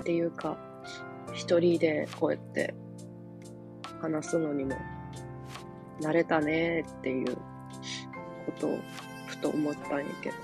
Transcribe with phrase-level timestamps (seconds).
[0.00, 0.56] っていうか、
[1.32, 2.74] 一人でこうやって
[4.00, 4.76] 話すのにも
[6.00, 7.40] 慣れたねっていうこ
[8.58, 8.78] とを
[9.26, 10.36] ふと思ったんやけど。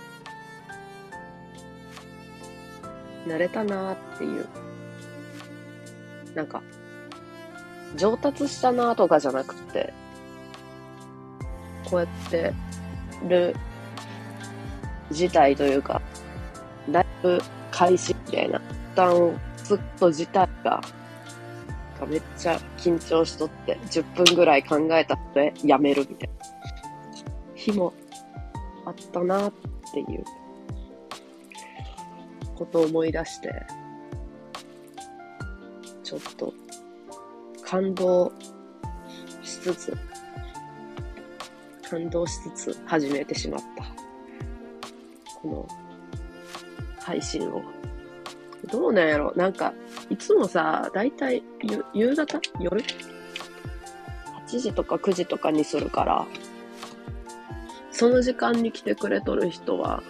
[3.27, 4.47] 慣れたなっていう。
[6.35, 6.63] なんか、
[7.97, 9.93] 上達したなとかじゃなくて、
[11.91, 12.53] こうやって
[13.27, 13.57] る
[15.11, 16.03] 事態というか、
[16.91, 18.61] ライブ開始みたいな、
[18.97, 20.81] タンをずっと自体が、
[22.01, 26.35] がめっちゃ緊張しとって、10分ぐらい考えたってやめるみたいな
[27.55, 27.93] 日も
[28.87, 29.53] あったなっ
[29.93, 30.25] ていう
[32.57, 33.67] ことを思い出して、
[36.03, 36.55] ちょっと
[37.63, 38.33] 感動
[39.43, 39.97] しつつ、
[41.89, 43.85] 感動しつつ始めてしまった。
[45.43, 45.69] この
[47.01, 47.76] 配信を。
[48.71, 49.33] どうなんやろ。
[49.37, 49.73] なんか、
[50.11, 51.43] いつもさ、だいたい
[51.95, 52.41] 夕方？
[52.59, 52.83] 夜
[54.49, 56.27] ?8 時とか9時とかにするから、
[57.93, 60.03] その時間に来てくれとる人は、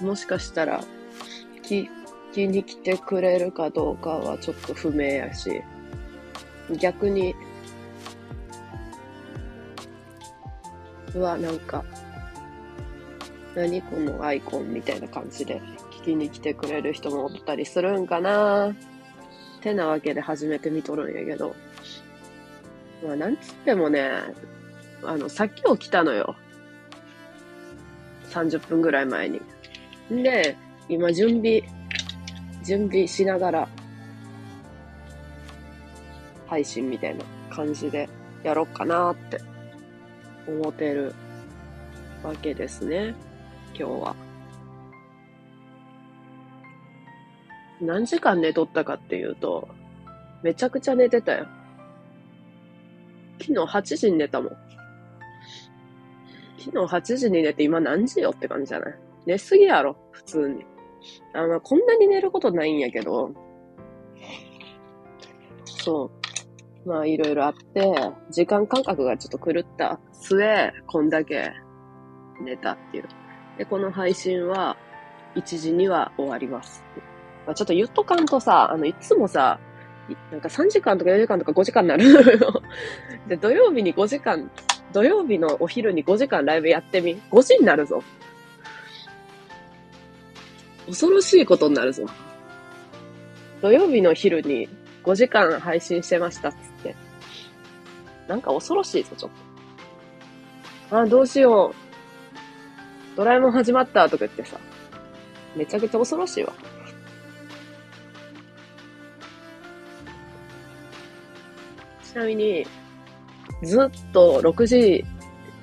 [0.00, 0.82] もしかしたら、
[1.62, 1.88] 聞
[2.32, 5.62] きに来てくれるかどうかはちょっと不明やし、
[6.80, 7.34] 逆に、
[11.14, 11.84] うわ、なんか、
[13.54, 15.60] 何このアイコンみたいな感じで。
[16.08, 18.74] きに来てくれる人もおったりするんかなっ
[19.60, 21.54] てなわけで初めて見とるんやけど。
[23.04, 24.10] まあ、なんつってもね、
[25.04, 26.34] あの、さっき起きたのよ。
[28.30, 29.40] 30分ぐらい前に。
[30.10, 30.56] で、
[30.88, 31.62] 今準備、
[32.64, 33.68] 準備しながら、
[36.46, 38.08] 配信みたいな感じで
[38.42, 39.38] やろうかなって
[40.46, 41.14] 思ってる
[42.22, 43.14] わけですね。
[43.74, 44.27] 今日は。
[47.80, 49.68] 何時間寝とったかっていうと、
[50.42, 51.46] めちゃくちゃ寝てたよ。
[53.40, 54.56] 昨日8時に寝たもん。
[56.58, 58.94] 昨日8時に寝て今何時よって感じじゃない？
[59.26, 60.64] 寝すぎやろ、普通に。
[61.34, 63.32] あの、こんなに寝ることないんやけど、
[65.64, 66.10] そ
[66.84, 66.88] う。
[66.88, 67.92] まあ、いろいろあって、
[68.30, 71.52] 時間感覚がちょっと狂った末、こんだけ
[72.40, 73.04] 寝たっていう。
[73.58, 74.76] で、この配信は、
[75.34, 76.82] 1時には終わります。
[77.48, 79.58] まあ、ちょっと言っとかんとさ、あの、いつもさ、
[80.30, 82.62] なんか3時間とか4時間とか5時間になるのよ。
[83.26, 84.50] で、土曜日に5時間、
[84.92, 87.18] 土曜日のお昼に5時間ライブやってみ。
[87.30, 88.04] 5時になるぞ。
[90.88, 92.04] 恐ろしいことになるぞ。
[93.62, 94.68] 土曜日の昼に
[95.04, 96.94] 5時間配信してましたっつって。
[98.26, 99.30] なんか恐ろしいぞ、ちょっ
[100.90, 100.98] と。
[100.98, 101.72] あ、どうしよ
[103.14, 103.16] う。
[103.16, 104.58] ドラえもん始まったとか言ってさ。
[105.56, 106.52] めちゃくちゃ恐ろしいわ。
[112.18, 112.66] なみに、
[113.62, 115.04] ずっと6時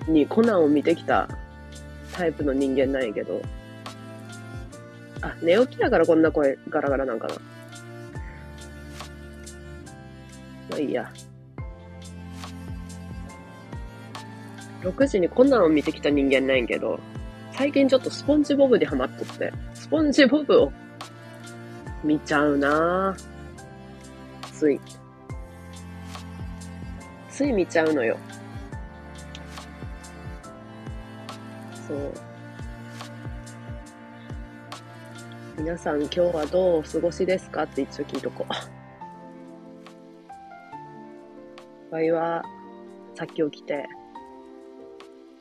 [0.07, 1.27] にコナンを見てきた
[2.13, 3.41] タイプの人間なんやけど、
[5.21, 7.35] あ、寝起きだからこんな声ガラガラなんかな。
[10.69, 11.11] まあいいや。
[14.81, 16.99] 6時にこんなの見てきた人間ないんけど、
[17.53, 20.71] 最近ちょっとスポンジボブにハマっとって、スポンジボブを
[22.03, 24.51] 見ちゃうなぁ。
[24.53, 24.79] つい。
[27.35, 28.18] つい見ちゃうのよ。
[31.85, 32.13] そう。
[35.57, 38.53] 皆さん今日はどうお過ごしですかって一応聞いとこう。
[41.91, 42.41] 場合は、
[43.16, 43.85] さっき起きて、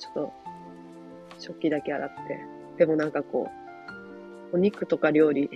[0.01, 0.33] ちょっと、
[1.39, 2.45] 食器だけ洗って、
[2.77, 3.49] でもなんかこ
[4.53, 5.49] う、お肉とか料理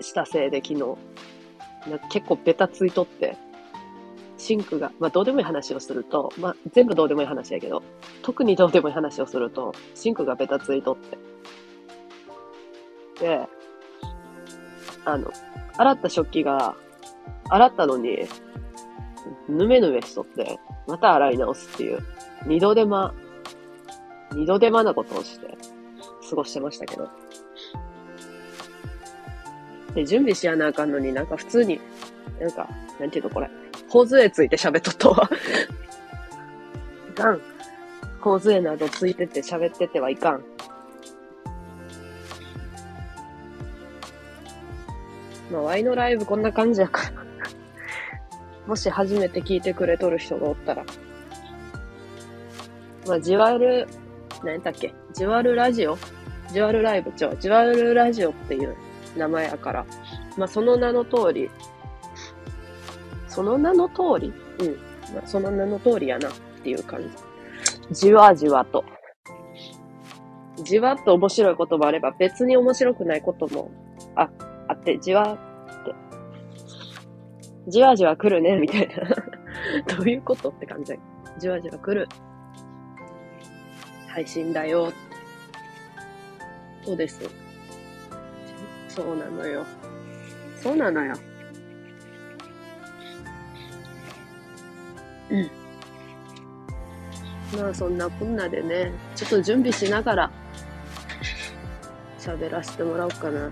[0.00, 0.80] したせいで昨日、
[1.90, 3.36] な結構ベタついとって、
[4.36, 7.82] シンクが、まあどうでもいい話をすると、まあ全部どうでもいい話やけど、
[8.22, 11.18] 特にどうでもいい話をすると、シンクがベタついとって、
[13.20, 13.48] で、
[15.04, 15.30] あの、
[15.76, 16.76] 洗った食器が、
[17.48, 18.26] 洗ったのに、
[19.48, 22.00] ぬめぬめしとって、また洗い直すっていう、
[22.46, 23.14] 二度手間、
[24.32, 25.56] 二度手間なことをして、
[26.28, 27.08] 過ごしてましたけど。
[29.94, 31.80] で、準備しやなあかんのになんか普通に、
[32.40, 33.48] なんか、なんていうのこれ、
[33.94, 35.30] 頬杖ついて喋っとったわ。
[37.10, 37.40] いかん。
[38.20, 40.44] 頬杖などついてて喋っててはいかん。
[45.52, 47.24] まあ、ワイのライブこんな感じやから
[48.66, 50.84] もし初めて聞いてくれとる人がおったら。
[53.06, 53.86] まあ、ジワル、
[54.42, 54.92] 何だっけ？
[55.12, 55.96] ジワルラジオ？
[56.50, 58.74] ジワルライブ、ちょ、ジワルラジオっていう
[59.16, 59.86] 名前やから。
[60.36, 61.48] まあ、その名の通り、
[63.34, 64.76] その名の通りうん。
[65.14, 66.32] まあ、その名の通りやなっ
[66.62, 67.02] ていう感
[67.90, 68.06] じ。
[68.06, 68.84] じわじわと。
[70.62, 73.72] じわっと面白いこともあれば、別に面白くないことも、
[74.14, 74.30] あ、
[74.68, 75.94] あって、じわって、
[77.66, 78.94] じわじわ来るね、みたいな。
[79.96, 80.94] どういうことって感じ
[81.38, 82.08] じわじわ来る。
[84.06, 84.92] 配信だよ。
[86.84, 87.20] そうです。
[88.88, 89.64] そうなのよ。
[90.62, 91.14] そうなのよ。
[95.34, 97.60] うん。
[97.60, 100.30] まあそんなこんなでね、ちょっと準備しながら
[102.18, 103.50] 喋らせてもらおうかな。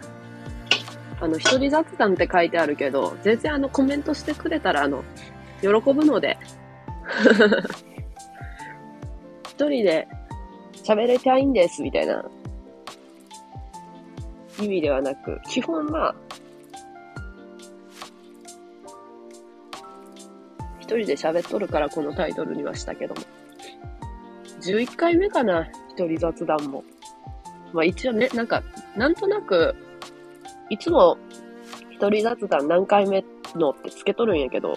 [1.20, 5.04] あの、一人雑談って書いてあるけど、全然あのコメントしてくれたらあの、
[5.60, 6.38] 喜ぶので
[9.48, 10.08] 一人で
[10.84, 12.24] 喋れたいんですみたいな
[14.60, 16.14] 意味ではなく、基本まあ、
[20.98, 23.20] 人で喋っとるからこのタイトルにはしたけども。
[24.62, 26.84] 11回目かな、一人雑談も。
[27.72, 28.62] まあ一応ね、なんか、
[28.96, 29.74] なんとなく、
[30.70, 31.18] いつも
[31.90, 33.24] 一人雑談何回目
[33.54, 34.76] のってつけとるんやけど、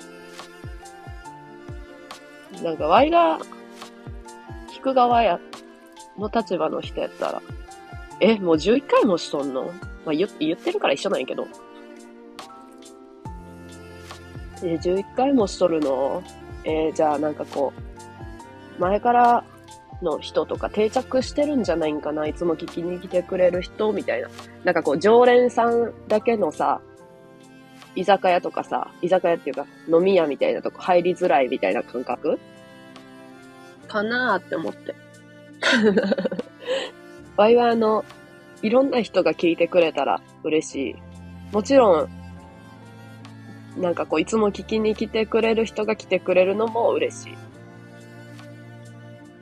[2.63, 3.39] なんか、ワイが、
[4.69, 5.39] 聞く側や、
[6.17, 7.41] の立場の人やったら、
[8.21, 9.65] え、もう11回もしとんの？
[10.05, 11.47] まあ言言ってるから一緒なんやけど。
[14.65, 16.23] え、11回もしとるの？
[16.63, 17.73] えー、じゃあなんかこ
[18.77, 19.43] う、前から
[20.01, 22.27] の人とか定着してるんじゃないんかな？
[22.27, 24.29] いつも聞きに来てくれる人みたいな。
[24.63, 26.81] なんかこう、常連さんだけのさ、
[27.95, 32.39] 居酒屋とかさ、居酒屋っていうか飲み屋みたいなとこ入りづらいみたいな感覚？
[33.87, 34.95] かなーって思って。
[37.37, 38.03] ワイはあの、
[38.61, 40.95] いろんな人が聞いてくれたら嬉しい。
[41.53, 42.09] もちろん、
[43.77, 47.37] なんかこう、いつも聞きに来てくれる人が来てくれるのも嬉しい。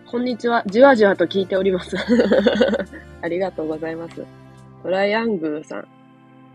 [0.07, 0.63] こんにちは。
[0.67, 1.95] じわじわと聞いております。
[3.21, 4.23] ありがとうございます。
[4.81, 5.87] トライアングーさん。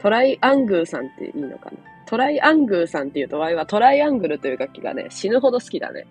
[0.00, 1.78] トライアングーさんっていいのかな？
[2.06, 6.06] トライアングーさんって言うと、ワイはトライアングルという楽器がね、死ぬほど好きだね。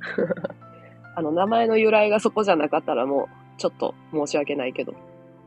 [1.16, 4.94] あの、名前の由来がそこじゃなかったらもう、ちょっと申し訳ないけど。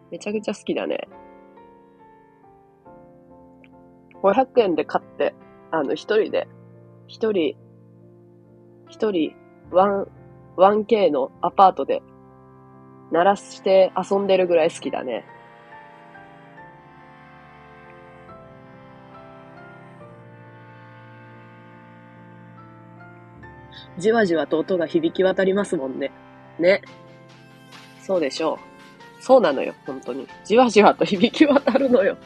[0.09, 1.07] めちゃくちゃ好きだね。
[4.23, 5.33] 500円で買って、
[5.71, 6.47] あの、一人で、
[7.07, 7.55] 一人、
[8.89, 9.35] 一人、
[9.71, 10.07] ワン、
[10.57, 12.01] 1K のアパートで、
[13.11, 15.25] 鳴らして遊んでるぐらい好きだね。
[23.97, 26.11] じわじわと音が響き渡りますもんね。
[26.59, 26.81] ね。
[28.01, 28.59] そうでしょ
[29.19, 29.23] う。
[29.23, 30.27] そうなのよ、本当に。
[30.45, 32.17] じわじわと響き渡るのよ。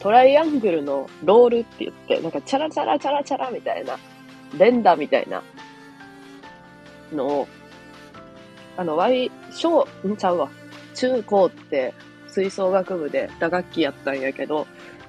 [0.00, 3.98] トライアングルのロールって言って、なんかチャラチャラチャラチャラみたいな、
[4.58, 5.42] 連打みたいな
[7.12, 7.48] のを、
[8.76, 10.50] あの、Y、小、んちゃうわ。
[10.94, 11.94] 中高って
[12.28, 14.66] 吹奏楽部で打楽器やったんやけど、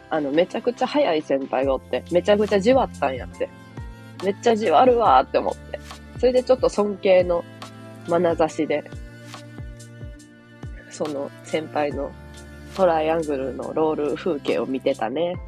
[0.09, 3.49] あの、めちゃくちゃ速い先輩がおって、めちゃくちゃじわったんやって。
[4.23, 5.79] めっちゃじわるわーって思って。
[6.19, 7.45] それでちょっと尊敬の
[8.09, 8.83] 眼差しで、
[10.89, 12.11] その先輩の
[12.81, 15.39] トライアングルのロール風景を見てたね。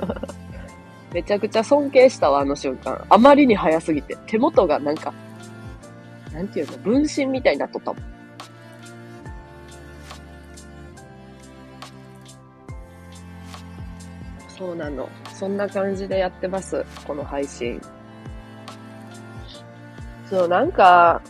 [1.10, 3.02] めちゃくちゃ尊敬したわ、あの瞬間。
[3.08, 4.14] あまりに早すぎて。
[4.26, 5.14] 手元がなんか、
[6.34, 8.02] なんていうの、分身みたいになっとったもん。
[14.58, 15.08] そうなの。
[15.32, 16.84] そんな感じでやってます。
[17.06, 17.80] この配信。
[20.28, 21.22] そう、なんか、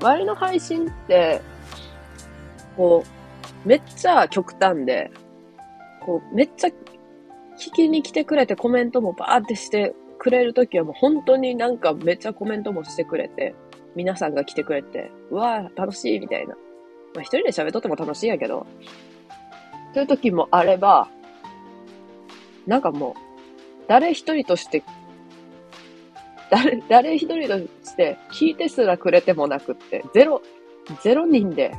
[0.00, 1.40] 前の配信って、
[2.76, 3.13] こう、
[3.64, 5.10] めっちゃ極端で、
[6.00, 13.54] こう、めっちゃ聞きに来てくれてコメントもバーってしてくれるときはもう本当になんかめっちゃコメントもしてくれて、
[13.94, 16.54] 皆さんが来てくれて、うわぁ、楽しいみたいな。
[17.14, 18.66] まあ一人で喋っとっても楽しいんやけど、
[19.94, 21.08] そういう時もあれば、
[22.66, 23.20] なんかもう、
[23.86, 24.82] 誰一人として
[26.50, 30.42] 誰、誰一人として聞いてすらくれてもなくって、ゼロ、
[31.02, 31.74] ゼロ人で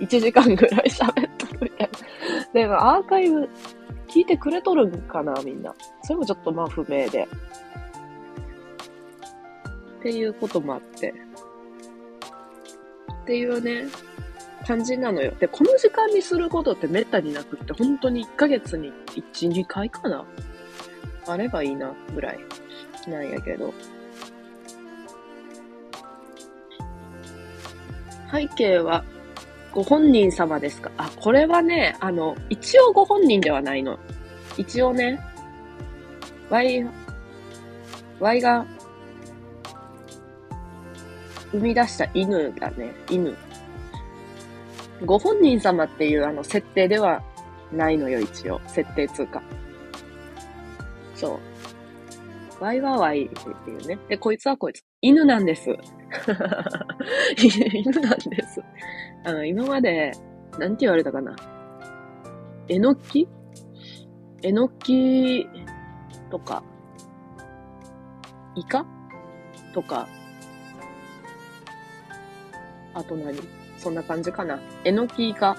[0.00, 1.98] 1時間ぐらい喋っとるみたいな。
[2.52, 3.48] でも、アーカイブ
[4.08, 5.74] 聞いてくれとるんかな、みんな。
[6.02, 7.28] それもちょっとまあ不明で。
[9.98, 11.14] っていうこともあって。
[13.22, 13.86] っていうね、
[14.66, 15.32] 感じなのよ。
[15.38, 18.92] で、この時間にすることってめったになくって、本当に1ヶ月に
[19.32, 20.24] 1、2回かな
[21.26, 22.38] あればいいな、ぐらい
[23.06, 23.74] なんやけど。
[28.32, 29.04] 背景は、
[29.78, 30.90] ご本人様ですか？
[30.96, 33.96] あ、これはね、あの、一応ご本人ではないの。
[34.56, 35.20] 一応ね、
[36.50, 36.84] Y、
[38.18, 38.66] Y が、
[41.52, 42.92] 生み出した犬だね。
[43.08, 43.36] 犬。
[45.06, 47.22] ご本人様っていうあの設定では
[47.72, 48.60] ないのよ、一応。
[48.66, 49.40] 設定通過。
[51.14, 51.38] そ
[52.60, 52.64] う。
[52.64, 53.96] ワイワワイっていうね。
[54.08, 54.82] で、こいつはこいつ。
[55.02, 55.70] 犬なんです。
[57.38, 58.60] 犬なんです。
[59.28, 60.12] あの、今まで、
[60.58, 61.36] なんて言われたかな。
[62.66, 63.28] えのき？
[64.42, 65.46] えのき
[66.30, 66.62] とか、
[68.54, 68.86] イカ？
[69.74, 70.08] とか、
[72.94, 73.38] あと何？
[73.76, 74.60] そんな感じかな。
[74.84, 75.58] えのきイカ。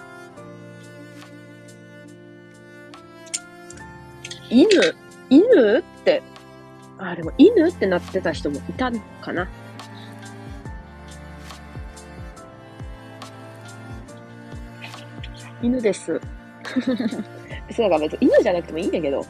[4.49, 4.67] 犬？
[5.29, 6.23] 犬って、
[6.97, 9.47] あ、でも犬ってなってた人もいたのかな。
[15.61, 16.19] 犬です。
[17.71, 19.25] そうだから別に犬じゃなくてもいいんだけど、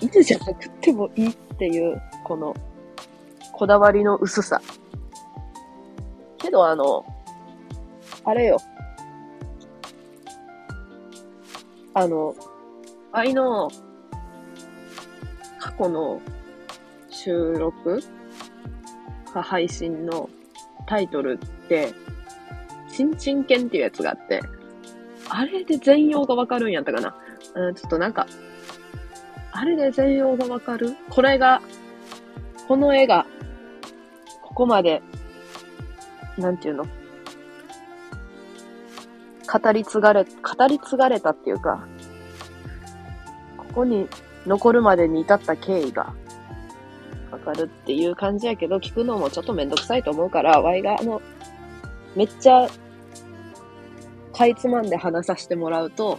[0.00, 2.54] 犬じゃなくてもいいっていう、この、
[3.52, 4.60] こだわりの薄さ。
[6.38, 7.04] けどあの、
[8.24, 8.58] あれよ。
[11.94, 12.34] あの、
[13.12, 13.70] 愛の
[15.58, 16.20] 過去の
[17.08, 18.02] 収録？
[19.36, 20.30] か配信の
[20.86, 21.92] タイトルって、
[22.90, 24.40] ちんちん犬っていうやつがあって、
[25.28, 27.14] あれで全容がわかるんやったかな？
[27.54, 28.26] うん、ちょっとなんか、
[29.52, 30.96] あれで全容がわかる？
[31.10, 31.60] これが、
[32.68, 33.26] この絵が、
[34.42, 35.02] ここまで、
[36.38, 36.86] なんていうの？
[39.46, 41.86] 語り継がれ、語り継がれたっていうか、
[43.56, 44.08] ここに
[44.46, 46.14] 残るまでに至った経緯が
[47.30, 51.22] わかるっていう感じやけど、聞くのもちょっとめんどくさいと思うから、ワイがあの、
[52.14, 52.68] めっちゃ
[54.36, 56.18] かいつまんで話させてもらうと、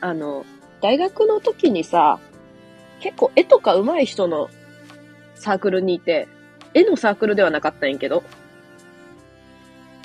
[0.00, 0.44] あの、
[0.82, 2.20] 大学の時にさ、
[3.00, 4.50] 結構絵とか上手い人の
[5.34, 6.28] サークルにいて、
[6.74, 8.22] 絵のサークルではなかったんやけど、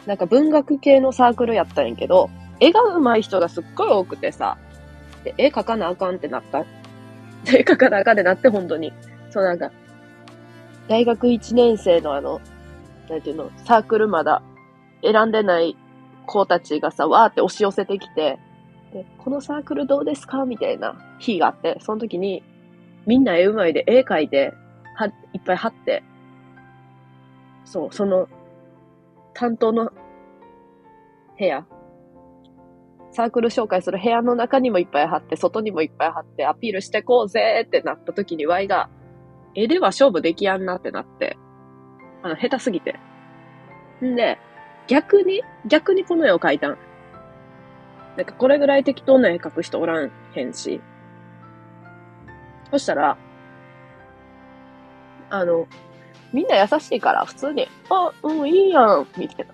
[0.06, 2.30] なんか文学系のサークルやったんやけど、
[2.62, 4.58] 絵が上手い人がすっごい多くてさ、
[5.26, 6.66] で絵描かなあかんってなった。
[7.46, 8.94] 絵描かなあかんってなって、本当に。
[9.30, 9.72] そうなんか、
[10.88, 12.40] 大学1年生のあの、
[13.10, 14.42] なんていうの、サークルまだ
[15.04, 15.76] 選んでない
[16.26, 18.40] 子たちがさ、わーって押し寄せてきて、
[18.94, 20.46] で、このサークルどうですか？
[20.46, 22.44] みたいな日があって、その時に、
[23.06, 24.54] みんな絵うまいで絵描いて、
[24.96, 26.04] は、いっぱい貼って、
[27.66, 28.28] そう、その、
[29.34, 29.92] 担当の
[31.40, 31.66] 部屋、
[33.12, 38.90] サークル紹介する部屋の中にもいっぱい貼って、外にもいっぱい貼ってアピールしてこうぜーってなった時に Y が、
[39.56, 41.38] 絵では勝負できやんなってなって、
[42.22, 43.00] あの、下手すぎて。
[44.04, 44.38] んで、
[44.88, 46.78] 逆に、逆にこの絵を描いたん。
[48.18, 50.82] なんかこれぐらい適当な絵描く人おらんへんし。
[52.72, 53.18] そしたら、
[55.30, 55.68] あの、
[56.32, 59.54] みんな優しいから普通に、あ、うん、いいやん、みたいな。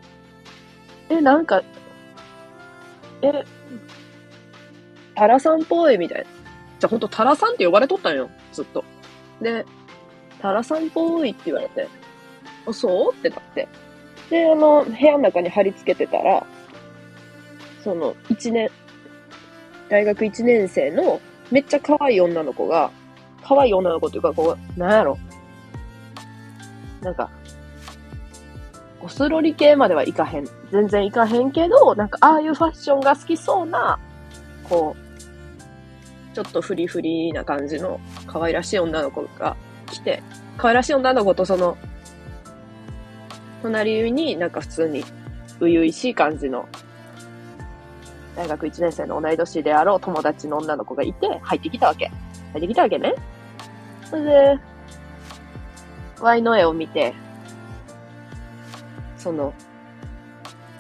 [1.10, 1.62] え、なんか、
[3.22, 3.32] え、
[5.16, 6.26] タラさんっぽいみたいな。
[6.80, 8.84] じゃ、ほんとタラさんって呼ばれとったんよ、ずっと。
[9.42, 9.66] で、
[10.42, 11.88] タラさんっぽいって言われて、
[12.66, 13.14] あ、そう？
[13.14, 13.68] ってなって。
[14.30, 16.46] で、あの、部屋の中に貼り付けてたら、
[17.84, 18.70] その、一年、
[19.90, 21.20] 大学一年生の
[21.52, 22.92] めっちゃ可愛い女の子が、
[23.44, 25.18] 可愛い女の子っていうか、こう、なんやろ。
[27.02, 27.30] なんか、
[29.02, 30.48] ゴスロリ系まではいかへん。
[30.72, 33.98] 全然いかへんけど、なんか、ああいうファッションが好きそうな、
[34.64, 39.56] こう、ちょっとフリフリな感じの可愛らしい女の子が
[39.88, 40.22] 来て、
[40.58, 41.78] 可愛らしい女の子とその
[43.62, 45.04] 隣になんか普通に
[45.48, 46.68] 初々しい感じの
[48.36, 52.10] 大学1年生の同い年であろう友達の女の子がいて入ってきたわけ。
[52.54, 53.14] 入ってきたわけね。
[54.10, 54.60] それで、
[56.22, 57.14] Y の絵を見て、
[59.18, 59.54] その、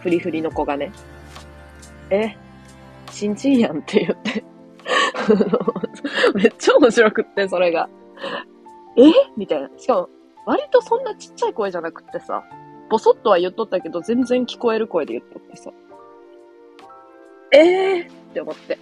[0.01, 0.91] フリフリの子がね、
[2.09, 2.36] え、
[3.12, 4.43] ちんちんやんって言って
[6.33, 7.89] めっちゃ面白くって、それが。
[8.98, 9.12] え？
[9.38, 9.69] みたいな。
[9.77, 10.09] しかも、
[10.45, 12.43] 割とそんなちっちゃい声じゃなくってさ、
[12.89, 15.72] ボソッとは言っとったけど、全然聞こえる声で言っとってさ。
[17.51, 18.79] ええー、って思って。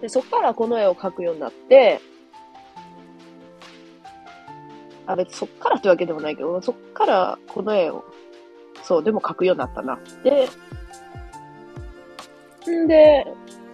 [0.00, 2.00] で、そっからこの絵を描くようになって、
[5.06, 8.04] あ、別そっからってわけでもないけど、そっからこの絵を、
[8.82, 9.98] そう、でも描くようになったな。
[10.22, 10.48] で、
[12.70, 13.26] んで、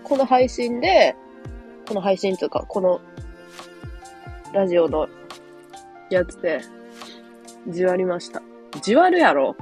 [0.04, 1.14] この配信で、
[1.88, 3.00] この配信というか、この
[4.52, 5.08] ラジオの
[6.10, 6.60] やつで、
[7.68, 8.42] じわりました。
[8.82, 9.56] じわるやろ？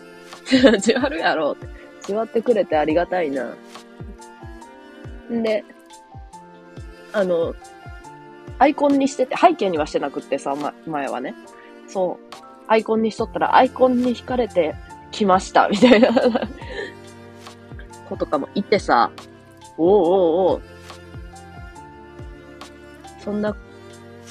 [0.80, 1.52] じわるやろ？
[1.52, 1.66] って。
[2.06, 3.54] じわってくれてありがたいな。
[5.30, 5.64] んで、
[7.12, 7.54] あの、
[8.58, 11.34] アイコンにしてて、背景にはしてなくってさ、ま、前はね。
[11.86, 12.34] そう。
[12.66, 14.74] アイコンにしとったら、アイコンに惹かれて
[15.10, 16.10] 来ました、みたいな
[18.08, 19.10] 子とかもいてさ、
[19.76, 20.62] おうおうおう。
[23.20, 23.54] そんな、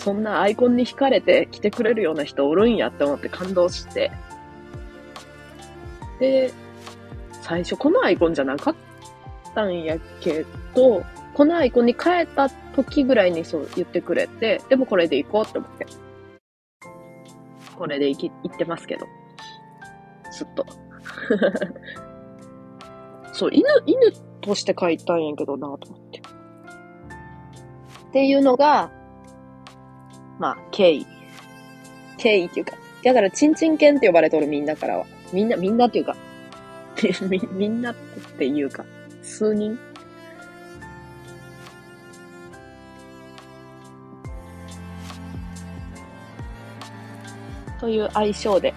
[0.08, 4.10] そんなアイコンに惹かれて来てくれるような人おるんやって思って感動して。
[6.22, 6.54] で、
[7.42, 8.76] 最初このアイコンじゃなかっ
[9.54, 15.86] たんやけど、このアイコンに変えた時ぐらいにそう言ってくれて、でもこれで行こうって思って。
[17.78, 19.06] これで行き、行ってますけど。
[20.32, 20.66] ずっと。
[23.36, 26.20] そう、犬、犬として書いたんやけどなと思って。
[26.20, 28.90] っていうのが、
[30.40, 31.06] まあ、経緯。
[32.18, 35.06] 経緯っていうか、だから、チンチン犬って呼ばれとるみんなからは。
[35.34, 36.16] みんな、みんなっていうか、
[37.30, 37.96] み、みんなっ
[38.38, 38.86] ていうか、
[39.22, 39.78] 数人？
[47.80, 48.74] という愛称で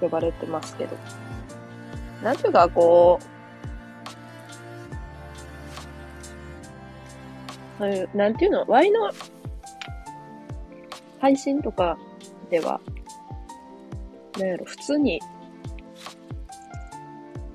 [0.00, 0.96] 呼ばれてますけど。
[2.22, 3.24] なんていうか、こう、
[7.78, 9.12] そういう、なんていうの、Y の
[11.26, 11.98] 配信とか
[12.50, 12.80] では、
[14.38, 15.20] なんやろ、普通に、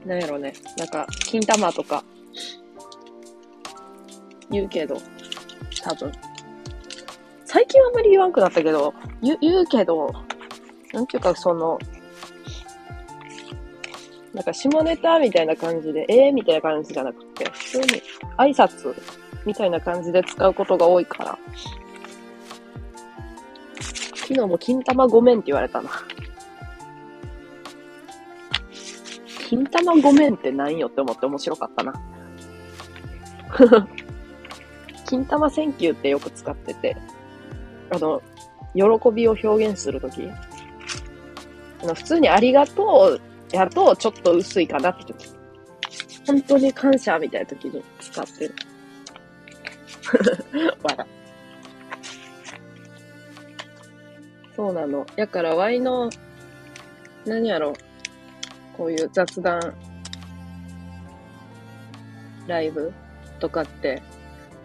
[0.06, 2.04] なんやろね、なんか、金玉とか、
[4.50, 4.98] 言うけど、
[5.82, 6.12] 多分。
[7.46, 10.12] 最近はあんまり言わんくなったけど、言言うけど、
[10.92, 11.80] なんていうか、その、
[14.34, 17.86] なんか下ネタみたいな感じで、ええー、みたいな感じじゃなくて、普通に
[18.38, 18.94] 挨拶
[19.46, 21.40] みたいな感じで使うことが多いから。
[24.32, 25.90] 昨日も金玉ごめんって言われたな。
[29.50, 31.94] 金玉ごめんって何よって思って面白かったな。
[35.06, 36.96] 金玉センキューってよく使ってて、
[37.90, 38.22] あの、
[38.74, 40.22] 喜びを表現するとき、
[41.94, 45.28] 普通にありがとうやとちょっと薄いかなって時。
[46.26, 48.56] 本当に感謝みたいな時に使ってる。
[50.84, 51.21] 笑。
[54.62, 55.08] そうなの。
[55.16, 56.12] やから、ワイの、
[57.26, 57.74] 何やろ、
[58.78, 59.74] こういう雑談、
[62.46, 62.94] ライブ。
[63.40, 64.04] とかって、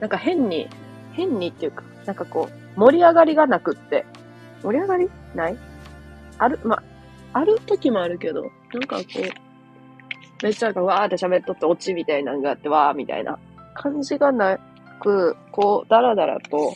[0.00, 0.68] なんか変に、
[1.14, 4.04] 変にっていうか、なんかこう、盛り上がりがなくって、
[4.62, 5.08] 盛り上がり？
[5.34, 5.56] ない？
[6.36, 6.82] ある、ま、
[7.32, 13.38] ある時もあるけど、なんかこう、めっちゃなんかわーって喋っとってオチみたいなのがあって、わーみたいな
[13.72, 14.58] 感じがな
[15.00, 16.74] く、こう、だらだらと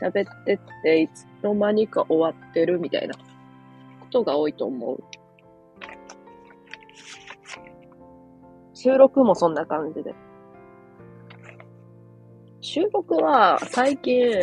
[0.00, 3.20] 喋ってって、いつの間にか終わってるみたいなこ
[4.10, 5.04] とが多いと思う。
[8.74, 10.14] 収録もそんな感じで。
[12.60, 14.42] 収録は最近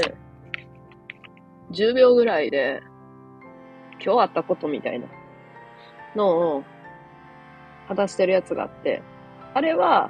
[1.71, 2.81] 10秒ぐらいで
[4.03, 5.07] 今日あったことみたいな
[6.15, 6.63] のを
[7.87, 9.01] 話してるやつがあって、
[9.53, 10.09] あれは、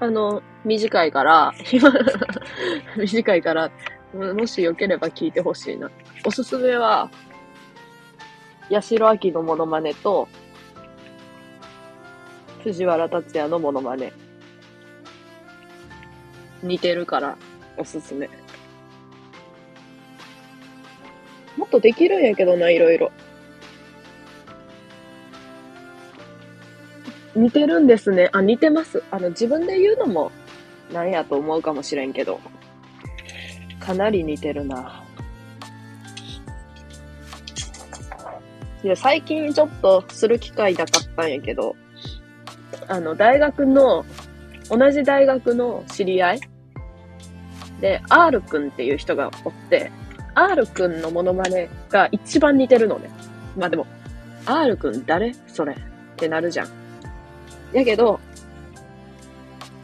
[0.00, 1.52] あの、短いから、
[2.96, 3.70] 短いから、
[4.12, 5.90] もしよければ聞いてほしいな。
[6.24, 7.10] おすすめは、
[8.70, 10.28] 八代亜紀のモノマネと、
[12.62, 14.12] 藤原達也のモノマネ。
[16.62, 17.36] 似てるから、
[17.76, 18.28] おすすめ。
[21.56, 23.10] もっとできるんやけどな、いろいろ。
[27.34, 28.28] 似てるんですね。
[28.32, 29.02] あ、似てます。
[29.10, 30.32] あの、自分で言うのも、
[30.92, 32.40] なんやと思うかもしれんけど、
[33.78, 35.04] かなり似てるな。
[38.82, 41.76] いや、最近ちょっとする機会なかったんやけど、
[42.88, 44.04] あの、大学の、
[44.68, 46.40] 同じ大学の知り合い？
[47.80, 49.90] で、R くんっていう人がおって、
[50.34, 53.10] R くんのモノマネが一番似てるのね。
[53.56, 53.86] まあでも、
[54.46, 55.34] R くん誰？
[55.46, 55.76] それっ
[56.16, 56.68] てなるじゃん。
[57.72, 58.18] やけど、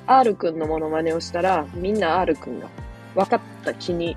[0.06, 2.68] R くんのモノマネをしたら、みんな R くんが
[3.14, 4.16] 分かった気に、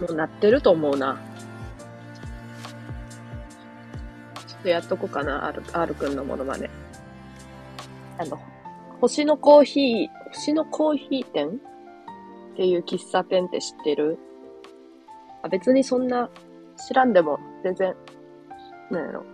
[0.00, 1.18] もなってると思うな。
[4.46, 6.68] ちょっとやっとこうかな、R, R くんのモノマネ。
[8.18, 8.38] あの、
[9.00, 11.48] 星のコーヒー、星のコーヒー店？
[11.48, 14.18] っていう喫茶店って知ってる？
[15.42, 16.30] あ別にそんな
[16.88, 17.94] 知らんでも全然、
[18.90, 19.24] なんやろ。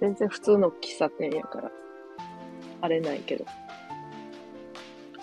[0.00, 1.70] 全然普通の喫茶店やから、
[2.80, 3.44] あれないけど。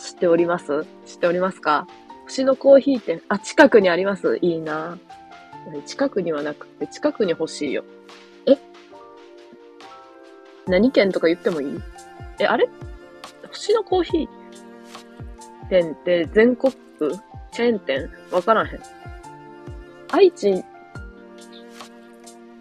[0.06, 0.86] 知っております？
[1.08, 1.88] 知っておりますか？
[2.26, 3.24] 星のコーヒー店。
[3.28, 4.38] あ、近くにあります。
[4.41, 5.00] いいな。
[5.88, 7.84] 近くにはなくて、近くに欲しいよ。
[8.46, 8.56] え？
[10.68, 11.82] 何県とか言ってもいい？
[12.39, 12.70] え、あれ？
[13.50, 14.28] 星のコーヒー
[15.72, 17.12] 店って全国区？
[17.52, 18.12] チェーン店？
[18.32, 18.80] わからへん。
[20.12, 20.63] 愛知、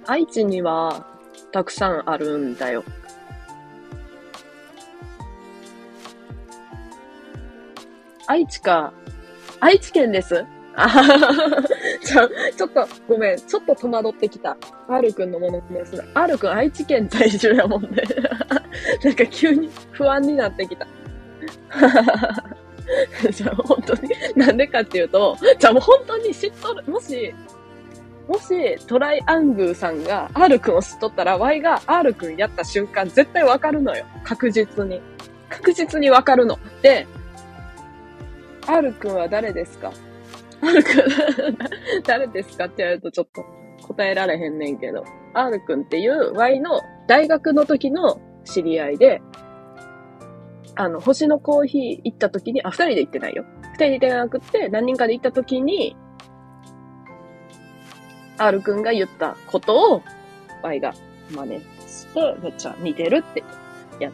[0.06, 1.06] 愛知には
[1.52, 2.84] たくさんあるんだよ。
[8.26, 8.92] 愛知か。
[9.60, 10.44] 愛知県です。
[10.76, 11.62] あはは
[12.02, 13.38] ちょ、ちょっと、ごめん。
[13.38, 14.56] ちょっと戸惑ってきた。
[14.88, 16.04] R くんのものです。
[16.14, 18.02] R くん愛知県在住やもんね。
[19.04, 20.86] なんか急に不安になってきた。
[23.30, 27.32] じゃあ本当に、なんでかっていうと、じゃあもう本当に知っとる、もし、
[28.26, 34.04] もしトライアングーさんが R くんを知っとったら、Y が R くんやった瞬間絶対わかるのよ。
[34.24, 35.00] 確実に。
[35.48, 36.58] 確実にわかるの。
[36.82, 37.06] で、
[38.66, 39.92] R くんは誰ですか
[40.62, 43.44] ?R くん誰ですかって言われるとちょっと
[43.86, 45.04] 答えられへんねんけど。
[45.34, 49.20] R くんっていう Y の大学の時の知り合いで、
[50.76, 53.44] あの、星のコーヒー行った時に、あ、二人で行ってないよ。
[53.74, 55.96] 二人で行ってなくって、何人かで行った時に、
[58.38, 60.02] R くんが言ったことを、
[60.62, 60.94] Y が
[61.30, 63.44] 真似して、めっちゃ似てるって
[64.00, 64.10] や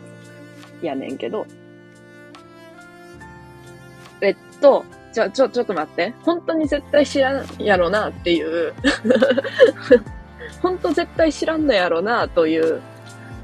[0.81, 1.47] つ、やねんけど。
[4.61, 6.14] と、じゃ、ちょ、ちょっと待って。
[6.23, 8.73] 本当に絶対知らんやろなっていう
[10.62, 12.81] 本当絶対知らんのやろなという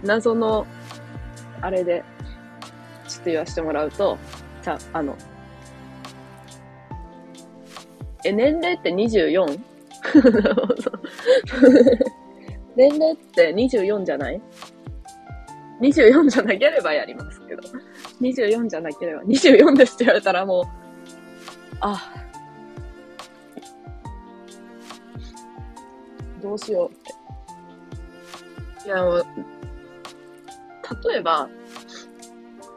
[0.04, 0.66] 謎の、
[1.60, 2.04] あれで
[3.08, 4.18] ちょっと言わせてもらうと、
[4.62, 5.16] じゃあ、の、
[8.24, 9.60] え、年齢って 24?
[12.76, 14.40] 年齢って24じゃない
[15.80, 17.62] ?24 じゃなければやりますけど。
[18.20, 20.64] 24じゃなければ、24ですって言われたらもう、
[21.80, 22.12] あ、
[26.42, 28.88] どうしようって。
[28.88, 29.04] いや、
[31.10, 31.48] 例えば、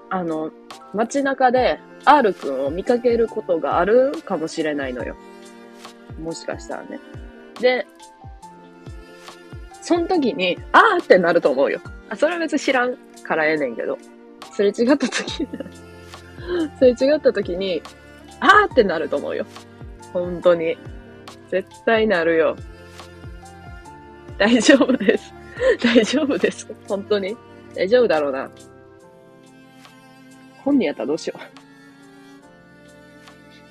[0.09, 0.51] あの、
[0.93, 5.15] 街中で R くんを見かけることがあるかもしれないのよ。
[6.19, 6.99] もしかしたらね。
[7.61, 7.85] で、
[9.81, 11.79] その時に、あーってなると思うよ。
[12.09, 13.97] あ、それは別に知らんからええねんけど。
[14.51, 15.47] すれ違った時
[16.77, 17.81] すれ違った時に、
[18.39, 19.45] あーってなると思うよ。
[20.13, 20.77] 本当に。
[21.49, 22.55] 絶対なるよ。
[24.37, 25.33] 大丈夫です。
[25.83, 26.67] 大丈夫です。
[26.87, 27.35] 本当に。
[27.75, 28.49] 大丈夫だろうな。
[30.63, 31.39] 本人やったらどうしよう。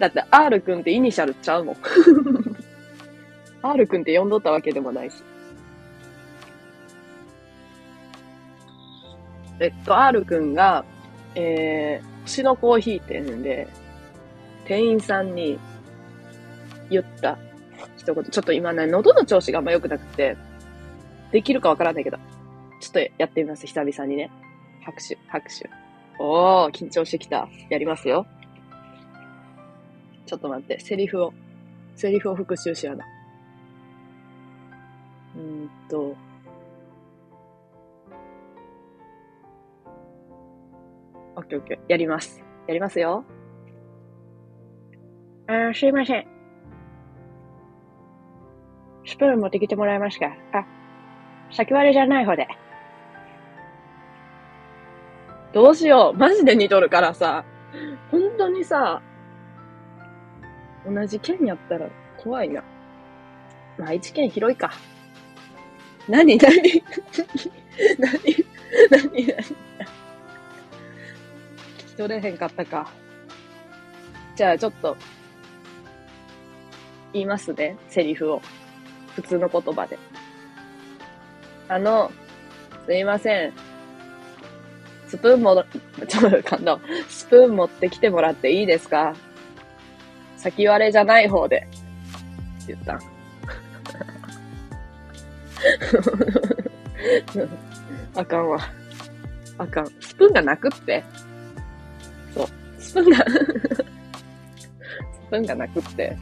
[0.00, 1.76] だって R くんってイニシャルちゃうもん。
[3.62, 5.22] R くんって呼んどったわけでもないし。
[9.61, 10.85] えっと、R くんが、
[11.35, 13.66] えー、星のコーヒー店で、
[14.68, 15.59] 店員さんに
[16.90, 17.38] 言った
[17.96, 18.24] 一言。
[18.24, 20.37] ちょっと今ね、喉の調子があんま良くなくて、
[21.33, 22.18] できるかわからないけど、
[22.81, 24.31] ちょっとやってみます、久々にね。
[24.85, 25.70] 拍手、拍手。
[26.18, 27.48] おー、緊張してきた。
[27.70, 28.26] やりますよ。
[30.26, 31.33] ちょっと待って、セリフを、
[31.96, 33.07] セリフを復習しやな。
[35.35, 36.14] うーんと、
[41.37, 41.78] オッケーオッケー。
[41.88, 42.44] やります。
[42.66, 43.24] やりますよ。
[45.50, 46.26] あすいません。
[49.06, 50.26] スプーン持ってきてもらえますか？
[50.52, 50.66] あ、
[51.50, 52.46] 先割れじゃない方で。
[55.54, 56.18] どうしよう。
[56.18, 57.46] マジで似とるからさ。
[58.11, 59.00] 本当にさ、
[60.87, 62.62] 同じ県やったら怖いな。
[63.78, 64.70] まあ、愛知県広いか。
[66.06, 66.82] 何何何
[67.98, 68.11] 何
[68.90, 69.34] 何聞
[71.87, 72.90] き取れへんかったか。
[74.37, 74.96] じゃあちょっと、
[77.12, 77.77] 言いますね。
[77.88, 78.42] セリフを。
[79.14, 79.99] 普通の言葉で。
[81.68, 82.11] あの、
[82.87, 83.53] すいません。
[85.09, 85.64] スプーンも、
[86.07, 86.81] ちょっと感動。
[87.09, 89.14] スプーン持ってきてもらっていいですか？
[90.37, 91.66] 先割れじゃない方で。
[92.62, 93.01] って言った。
[98.21, 98.61] あかんわ。
[99.59, 99.87] あかん。
[100.01, 101.05] スプーンがなくって。
[102.35, 102.49] そう。
[102.79, 103.27] スプーンが ス
[105.31, 106.16] プーンがなくって。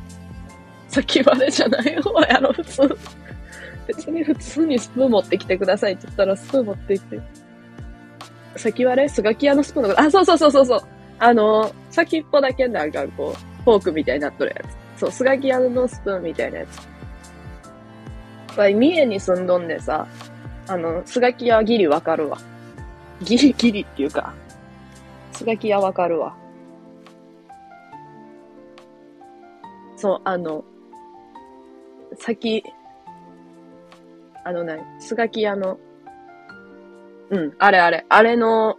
[0.96, 2.98] 先割れじゃない方やろ、普通。
[3.86, 7.20] 別に普通にスプーン持ってきてくださいって言ったらスプーン持ってきて。
[8.56, 9.08] 先割れ？
[9.08, 10.80] スガキ屋のスプーンのこと、あ、そうそうそうそうそう。
[11.18, 14.62] あの、先っぽだけなんかこう、フォークみたいになっとるや
[14.96, 15.00] つ。
[15.00, 16.88] そう、スガキ屋のスプーンみたいなやつ。
[18.56, 20.06] ぱり三重に住んどんでさ、
[20.66, 22.38] あの、スガキ屋ギリわかるわ。
[23.22, 24.34] ギリギリっていうか、
[25.32, 26.34] スガキ屋わかるわ。
[29.96, 30.64] そう、あの、
[32.16, 32.62] 先、
[34.44, 35.78] あのね、スガキ屋の、
[37.30, 38.78] うん、あれあれ、あれの、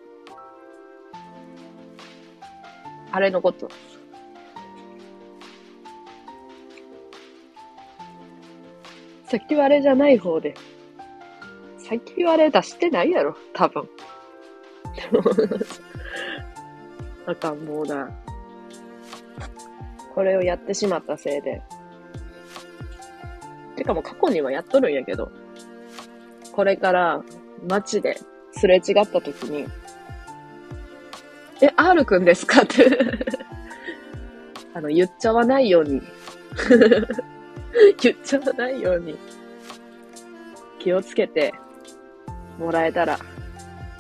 [3.12, 3.70] あれのこと。
[9.26, 10.56] 先割れじゃない方で。
[11.78, 13.90] 先割れ出してないやろ、多分。
[17.26, 18.10] あかん、もうな。
[20.16, 21.62] これをやってしまったせいで。
[23.78, 25.32] てかもう過去にはやっとるんやけど、
[26.52, 27.24] これから
[27.68, 28.20] 街で
[28.52, 29.68] すれ違った時に、
[31.62, 32.64] え、R くんですか？
[32.64, 32.86] って
[34.74, 36.02] あの、言っちゃわないように
[38.02, 39.16] 言っちゃわないように
[40.80, 41.54] 気をつけて
[42.60, 43.20] もらえたら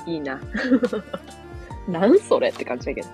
[0.05, 0.39] いいな。
[1.87, 3.07] なんそれって感じだけど。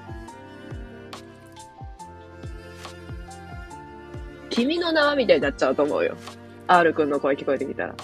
[4.50, 6.16] 君の名はみたいになっちゃうと思うよ。
[6.80, 7.96] R くんの声聞こえてきたら。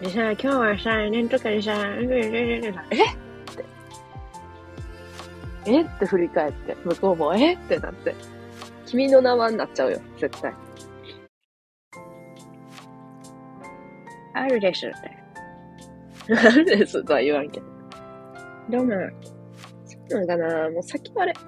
[0.00, 2.04] でさ、今日はさ、なんとかでさ、え？
[2.04, 3.64] って
[5.66, 5.82] え？
[5.82, 7.54] って振り返って、向こうもえ？
[7.54, 8.14] ってなって、
[8.86, 10.52] 君の名はになっちゃうよ、絶対。
[14.34, 15.16] あるですって。
[16.48, 17.66] あるですとは言わんけど。
[18.68, 18.84] でも、
[20.08, 20.70] そうなんかな？
[20.70, 21.38] もう先割れ。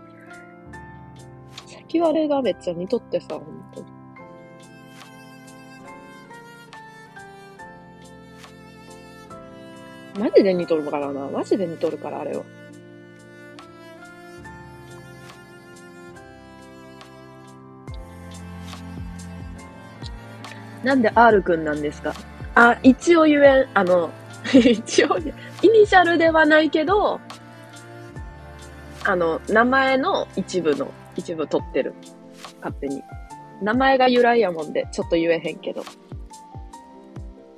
[1.89, 3.87] 先割れがめっちゃ似とってさ、ほんとに。
[10.19, 11.29] マジで似とるからな。
[11.29, 12.45] マジで似とるから、あれは。
[20.85, 22.13] なんで R くんなんですか？
[22.55, 24.11] あ、一応言えん、あの、
[24.53, 25.17] 一応、
[25.63, 27.19] イニシャルではないけど、
[29.07, 31.95] あの、名前の一部の、一部取ってる。
[32.61, 33.03] 勝手に。
[33.61, 35.83] 名前が由来やもんで、ちょっと言えへんけど。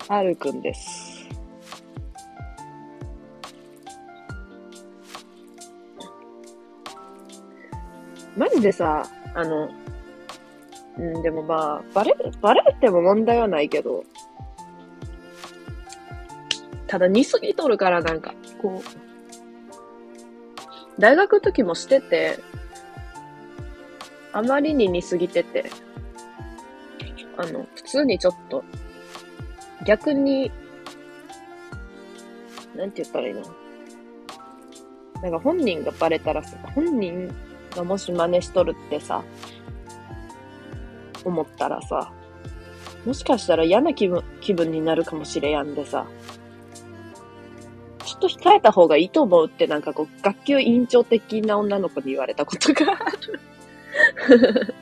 [0.08, 1.28] R くんです。
[8.36, 9.68] マジでさ、あの、
[10.98, 14.04] うん、でもまあ、バレ、バレても問題はないけど、
[16.86, 22.38] ただ似すぎとるからなんか、こう、大学の時もしてて、
[24.32, 25.70] あまりに似すぎてて、
[27.36, 28.64] あの、普通にちょっと、
[29.84, 30.50] 逆に、
[32.76, 33.42] なんて言ったらいいの？
[35.22, 37.32] なんか本人がバレたらさ、本人
[37.74, 39.22] がもし真似しとるってさ、
[41.24, 42.12] 思ったらさ、
[43.04, 46.06] もしかしたら嫌な気分、気分になるかもしれやんでさ、
[48.04, 53.40] ちょっと控えた方がいいと思うってなんかこう、学級委員長的な女の子に言われたことがある。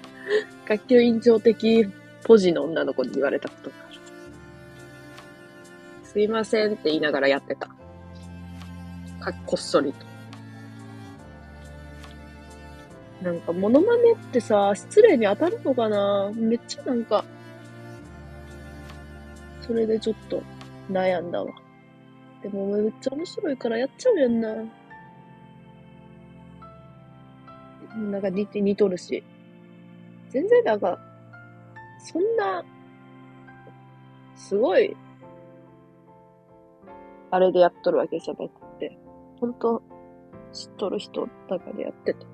[0.68, 1.88] 学級委員長的
[2.24, 4.00] ポジの女の子に言われたことがある。
[6.04, 7.68] すいませんって言いながらやってた。
[9.18, 10.06] か、こっそりと。
[13.22, 16.30] なんか、モノマネってさ、失礼に当たるのかな？
[16.34, 17.24] めっちゃなんか、
[19.60, 20.42] それでちょっと
[20.90, 21.52] 悩んだわ。
[22.42, 24.54] でもめっちゃ面白いからやっちゃうやんな。
[27.96, 29.22] なんか似て似とるし。
[30.30, 30.98] 全然なんか、
[31.98, 32.64] そんな、
[34.34, 34.96] すごい、
[37.30, 38.98] あれでやっとるわけじゃなくて、
[39.40, 39.82] ほんと、
[40.52, 42.26] 知っとる人だからやってた。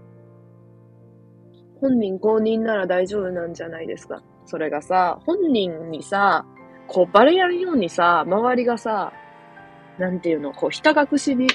[1.81, 4.23] 本人公認なら大丈夫なんじゃないですか。
[4.47, 6.47] それがさ、本人にさ、
[6.87, 9.13] こうバレやるようにさ、周りがさ、
[9.99, 11.47] なんていうの、こう、ひた隠しに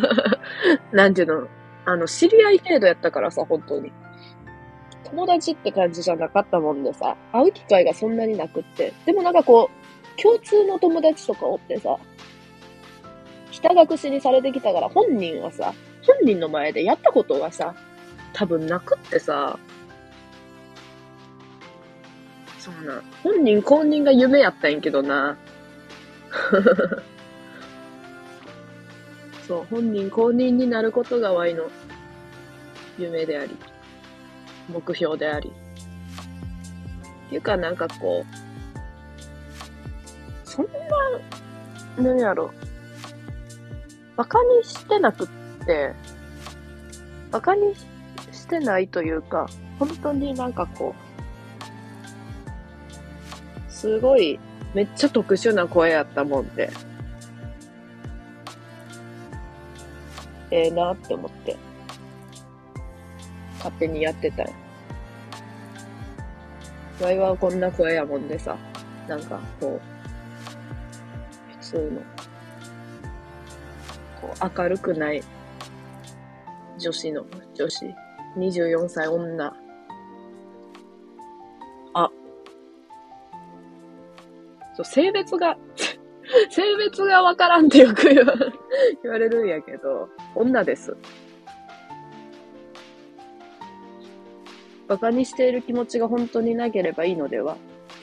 [0.92, 1.48] なんていうの、
[1.86, 3.92] あの、知り合い程度やったからさ、本当に。
[5.04, 8.92] 友達って感じじゃなかったもんでさ、会う機会がそんなになくって。
[9.06, 11.96] でもなんかこう、共通の友達とかおってさ、
[13.50, 15.72] ひた隠しにされてきたから本人はさ、
[16.02, 17.74] 本人の前でやったことがさ、
[18.32, 19.58] 多分なくってさ、
[22.58, 23.00] そうな。
[23.22, 25.38] 本人公認が夢やったんやけどな。
[29.46, 31.70] そう、本人公認になることがワイの
[32.98, 33.56] 夢であり、
[34.68, 35.52] 目標であり。
[37.26, 40.70] っていうかなんかこう、そんな、
[41.98, 42.50] 何やろ。
[44.16, 45.28] 馬鹿にしてなくっ
[45.66, 45.92] て、
[47.28, 47.74] 馬鹿に
[48.32, 49.46] してないというか、
[49.78, 50.94] 本当になんかこ
[53.68, 54.40] う、すごい、
[54.74, 56.70] めっちゃ特殊な声やったもんで、
[60.56, 61.54] ええー、なって思って、
[63.58, 64.52] 勝手にやってたよ。
[67.02, 68.56] わいはこんな声やもんでさ、
[69.06, 69.80] なんかこう、
[71.58, 72.00] 普通の、
[74.22, 75.22] こう明るくない
[76.78, 77.84] 女子の、女子、
[78.38, 79.54] 24歳女。
[81.92, 82.10] あ、
[84.74, 85.58] そう、性別が、
[86.50, 88.34] 性別がわからんってよく言わ
[89.18, 90.96] れるんやけど、女です。
[94.88, 97.56] 馬鹿にしている気持ちが本当になければいいのでは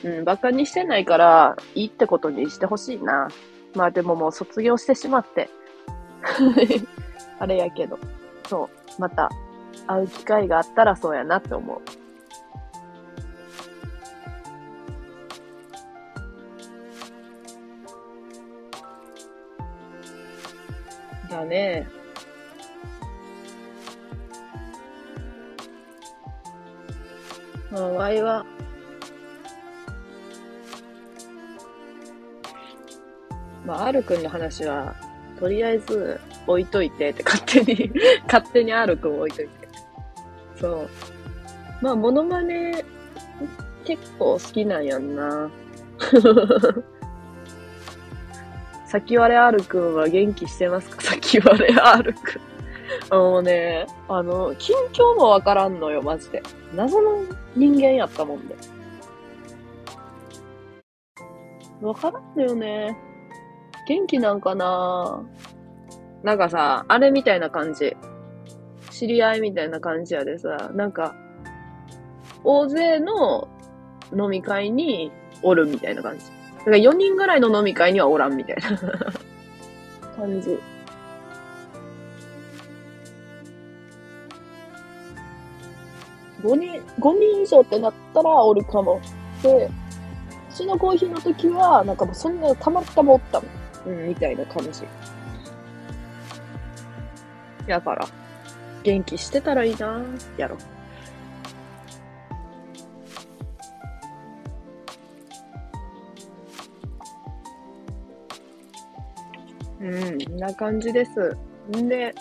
[0.04, 3.28] うん、馬鹿にしてないから、いいってことにしてほしいな。
[3.74, 5.48] まあでももう卒業してしまって。
[7.40, 7.98] あれやけど。
[8.46, 8.68] そ
[8.98, 9.00] う。
[9.00, 9.30] また
[9.86, 12.03] 会う機会があったらそうやなって思う。
[21.44, 21.86] ね。
[27.70, 28.46] まあ、ワイは、
[33.66, 34.94] まあ、るくんの話は、
[35.40, 37.90] とりあえず置いといてって勝手に
[38.26, 39.68] 勝手にあるくん置いといて。
[40.60, 40.88] そう。
[41.80, 42.84] まあ、モノマネ
[43.84, 45.50] 結構好きなんやんな。
[48.94, 51.02] 先割れ R くんは元気してますか？
[51.18, 52.40] 先割れ R く
[53.12, 53.16] ん。
[53.16, 56.40] もうね、あの、近況もわからんのよ、マジで。
[56.76, 57.22] 謎の
[57.56, 58.54] 人間やったもんで。
[61.82, 62.96] わからんのよね。
[63.88, 65.24] 元気なんかな？
[66.22, 67.96] なんかさ、あれみたいな感じ。
[68.92, 71.16] 知り合いみたいな感じやでさ、なんか、
[72.44, 73.48] 大勢の
[74.16, 75.10] 飲み会に
[75.42, 76.26] おるみたいな感じ。
[76.64, 78.62] だから4人ぐらいの飲み会にはおらんみたいな
[80.16, 80.58] 感じ。
[86.42, 89.00] 5人、5人以上ってなったらおるかも。
[89.42, 89.70] で、
[90.50, 93.46] うちのコーヒーの時は、なんかもうそんなたまったまおったの。
[93.86, 94.84] うん、みたいな感じ。
[97.66, 98.06] やから、
[98.82, 100.02] 元気してたらいいな
[100.36, 100.56] やろ。
[109.84, 111.36] うん、な感じです。
[111.76, 112.14] んで、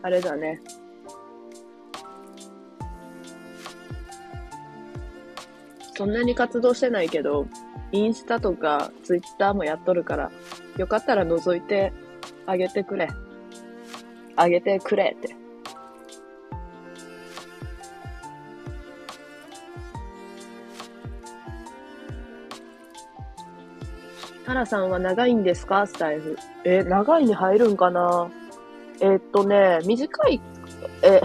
[0.00, 0.60] あれだね。
[5.94, 7.48] そんなに活動してないけど、
[7.90, 10.30] インスタとかツイッターもやっとるから、
[10.78, 11.92] よかったら覗いて
[12.46, 13.08] あげてくれ。
[14.36, 15.41] あげてくれって。
[24.44, 25.86] タラさんは長いんですか？
[25.86, 26.36] スタイフ。
[26.64, 28.30] え、長いに入るんかな？
[29.00, 30.40] えー、っとね、短い、
[31.02, 31.20] え、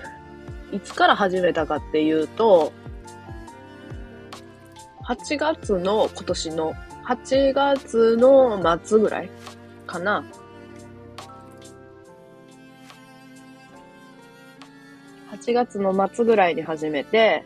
[0.74, 2.72] いつから始めたかっていうと、
[5.06, 9.30] 8月の、今年の、8月の末ぐらい
[9.86, 10.24] かな。
[15.32, 17.44] 8月の末ぐらいに始めて、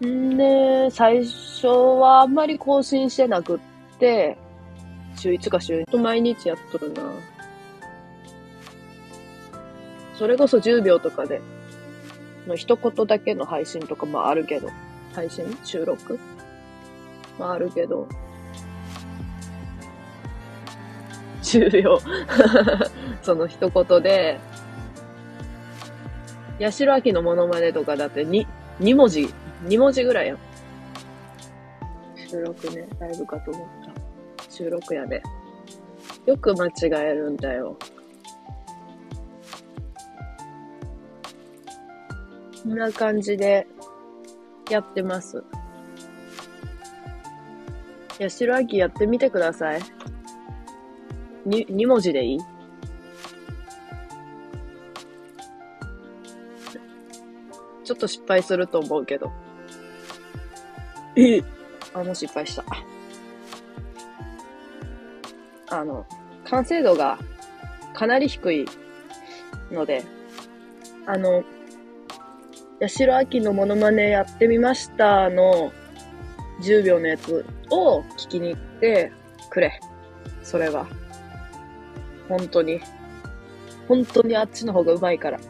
[0.00, 3.58] で、最初はあんまり更新してなくっ
[3.98, 4.38] て、
[5.16, 7.02] 週1か週2と毎日やっとるな。
[10.14, 11.40] それこそ10秒とかで、
[12.46, 14.70] の一言だけの配信とかもあるけど、
[15.14, 15.44] 配信？
[15.64, 16.18] 収録？
[17.38, 18.08] もあるけど、
[21.42, 21.98] 10秒。
[23.22, 24.38] その一言で、
[26.60, 28.46] 八代亜のモノマネとかだって2、
[28.80, 29.32] 2文字、
[29.64, 30.38] 2文字ぐらいやん。
[32.28, 34.50] 収録ね、ライブかと思った。
[34.50, 35.22] 収録やで。
[36.26, 37.76] よく間違えるんだよ。
[42.62, 43.66] こんな感じで
[44.68, 45.42] やってます。
[48.20, 49.80] 八代亜紀やってみてください。
[51.46, 52.38] に、2文字でいい？
[57.84, 59.32] ちょっと失敗すると思うけど。
[61.94, 62.64] あ、も失敗した。
[65.70, 66.06] あの、
[66.44, 67.18] 完成度が
[67.92, 68.66] かなり低い
[69.72, 70.04] ので、
[71.06, 71.42] あの、
[72.80, 75.72] 八代亜紀のモノマネやってみましたの
[76.62, 79.12] 10秒のやつを聞きに行って
[79.50, 79.80] くれ。
[80.42, 80.86] それは。
[82.28, 82.80] 本当に。
[83.88, 85.40] 本当にあっちの方がうまいから。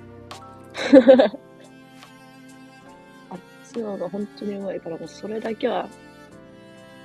[3.83, 5.89] が本当にうまいから、もうそれだけは、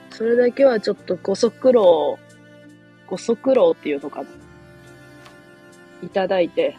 [0.10, 2.20] それだけはちょっとご足労、
[3.08, 4.30] ご足労っていうのかな。
[6.04, 6.76] いただいて、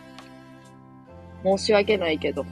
[1.42, 2.44] 申し訳ないけど、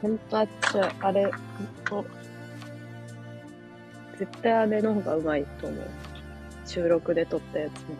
[0.00, 1.32] ほんとあっちは、あれ、ほん
[1.84, 2.04] と、
[4.18, 5.86] 絶対あれの方がうまいと思う。
[6.66, 7.94] 収録で撮ったやつも。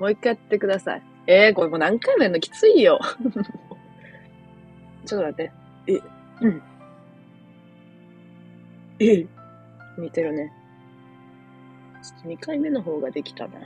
[0.00, 1.02] もう一回やってください。
[1.28, 2.40] えー、これもう何回もやるの？
[2.40, 2.98] きついよ。
[5.04, 5.52] ちょっと待って。
[5.88, 6.00] え、
[6.40, 6.62] うん。
[9.00, 9.26] え
[9.98, 10.52] 似てるね。
[12.02, 13.58] ちょっと2回目の方ができたな。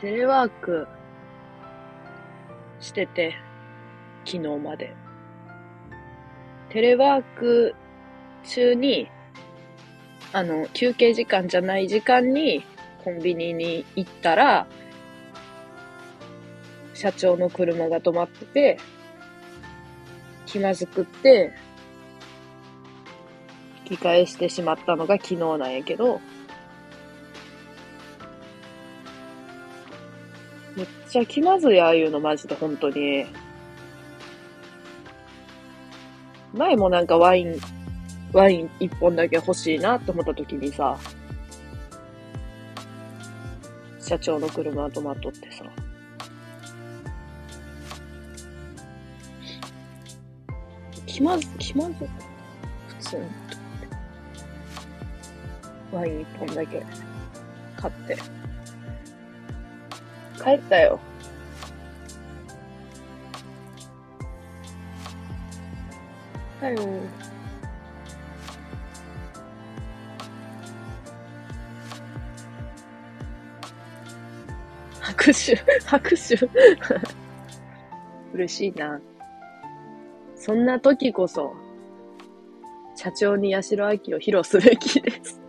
[0.00, 0.86] テレワーク
[2.80, 3.34] してて、
[4.24, 4.94] 昨日まで。
[6.70, 7.74] テレワーク
[8.44, 9.08] 中に、
[10.32, 12.64] あの、休憩時間じゃない時間に
[13.04, 14.66] コンビニに行ったら、
[16.94, 18.78] 社長の車が止まってて、
[20.46, 21.52] 気まずくって、
[23.90, 26.20] 引き返してしまったのが昨日なんやけど、
[31.08, 33.26] ちゃ気まずい、ああいうの、マジで、本当に。
[36.52, 37.56] 前もなんかワイン、
[38.32, 40.98] ワイン一本だけ欲しいなって思った時にさ、
[44.00, 45.64] 社長の車止まっとってさ。
[51.06, 51.92] 気まず、気まず、
[52.86, 53.24] 普通に。
[55.90, 56.84] ワイン一本だけ
[57.76, 58.37] 買って。
[60.42, 61.00] 帰ったよ。
[66.60, 66.78] だよ。
[75.00, 76.48] 拍手、拍手。
[78.34, 79.00] 嬉しいな。
[80.36, 81.52] そんな時こそ、
[82.96, 85.40] 社長に八代亜紀を披露すべきです。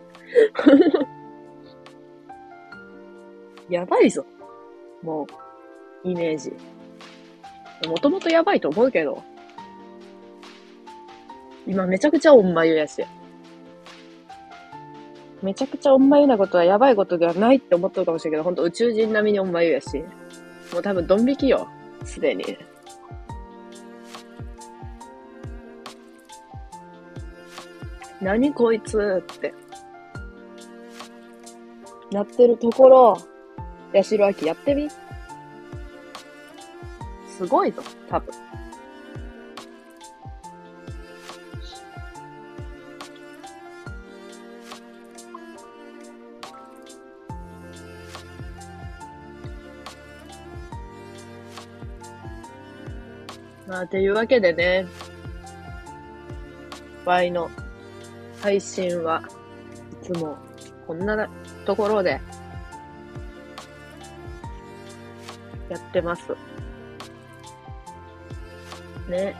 [3.68, 4.24] やばいぞ。
[5.02, 5.26] も
[6.04, 6.52] う、イメージ。
[7.88, 9.22] もともとやばいと思うけど、
[11.66, 13.04] 今めちゃくちゃおんまゆやし。
[15.42, 19.98] めちゃくちゃおんまゆなことはやばいことではないって思ってるかもしれんけど、ほんと宇宙人並みにおんまゆやし。
[20.72, 21.68] もう多分ドン引きよ。
[22.04, 22.58] すでに。
[28.20, 29.54] 何こいつって。
[32.12, 33.16] なってるところ、
[33.92, 34.88] 八代亜紀やってみ
[37.36, 38.34] すごいぞ、多分。
[53.66, 54.86] まあ、というわけでね、
[57.04, 57.50] ワイの
[58.42, 59.22] 配信は
[60.02, 60.36] いつも
[60.86, 61.28] こんな
[61.64, 62.20] ところで
[65.90, 66.34] ってます。
[69.08, 69.34] ね。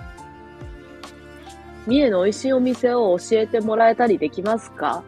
[1.87, 5.03] 三重の美味しいお店を教えてもらえたりできますか？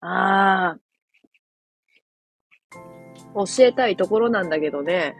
[0.00, 0.78] ああ。
[3.34, 5.16] 教えたいところなんだけどね。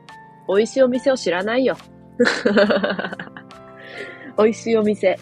[0.48, 1.76] 美味しいお店を知らないよ。
[4.38, 5.18] 美味しいお店。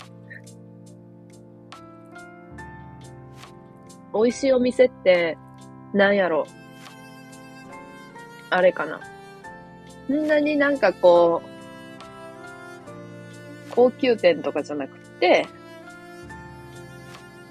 [4.14, 5.36] 美味しいお店って、
[5.92, 6.46] なんやろ？
[8.50, 9.00] あれかな。
[10.06, 11.48] そんなになんかこう、
[13.70, 15.46] 高級店とかじゃなくて、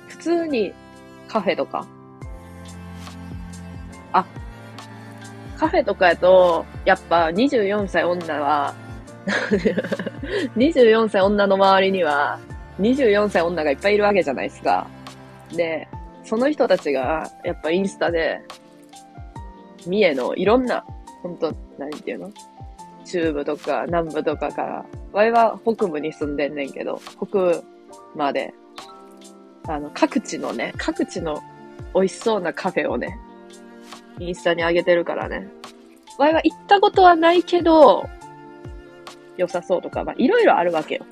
[0.08, 0.74] 普通に
[1.28, 1.86] カフェとか。
[4.14, 4.26] あ、
[5.58, 8.74] カフェとかやと、やっぱ24歳女は
[10.56, 12.40] 24歳女の周りには、
[12.80, 14.88] 24歳女がいっぱいいるわけじゃないですか。
[15.56, 15.88] で、
[16.24, 18.40] その人たちが、やっぱインスタで、
[19.86, 20.84] 三重のいろんな
[21.22, 22.32] 本当何て言うの？
[23.06, 27.64] 中部とか南部とかから、わいは北部に住んでんねんけど、北
[28.16, 28.54] まで、
[29.68, 31.42] あの、各地のね、各地の
[31.94, 33.18] 美味しそうなカフェをね、
[34.20, 35.48] インスタに上げてるからね。
[36.18, 38.10] わいは行ったことはないけど、
[39.38, 41.06] 良さそうとか、まあ、いろいろあるわけよ。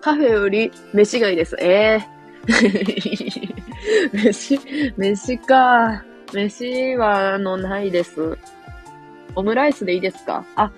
[0.00, 1.56] カフェより飯がいいです。
[1.58, 4.60] ええー、 飯、
[4.96, 6.04] 飯か。
[6.32, 8.38] 飯は、あの、ないです。
[9.34, 10.44] オムライスでいいですか？
[10.56, 10.70] あ、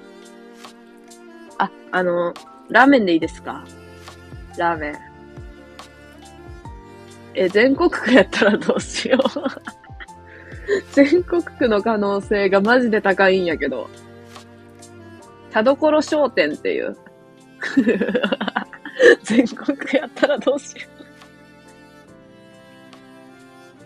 [1.58, 2.34] あ、あの、
[2.68, 3.64] ラーメンでいいですか？
[4.58, 4.94] ラーメン。
[7.34, 9.22] え、全国区やったらどうしよう
[10.92, 13.88] 全国区の可能性がマジで高いんやけど。
[15.50, 16.96] 田所商店っていう。
[19.24, 21.04] 全国区やったらどうしよう。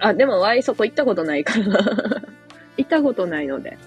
[0.00, 1.64] あ、でもワイそこ行ったことないから
[2.76, 3.78] 行ったことないので。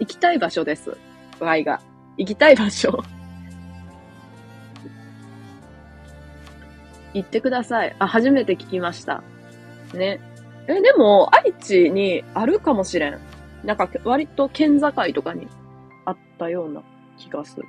[0.00, 0.96] 行きたい場所です。
[1.40, 1.80] ワイが。
[2.16, 3.02] 行きたい場所。
[7.12, 7.96] 行ってください。
[7.98, 9.22] あ、初めて聞きました。
[9.92, 10.20] ね。
[10.66, 13.18] え、でも、愛知にあるかもしれん。
[13.64, 15.46] なんか、割と県境とかに
[16.04, 16.82] あったような
[17.16, 17.66] 気がする。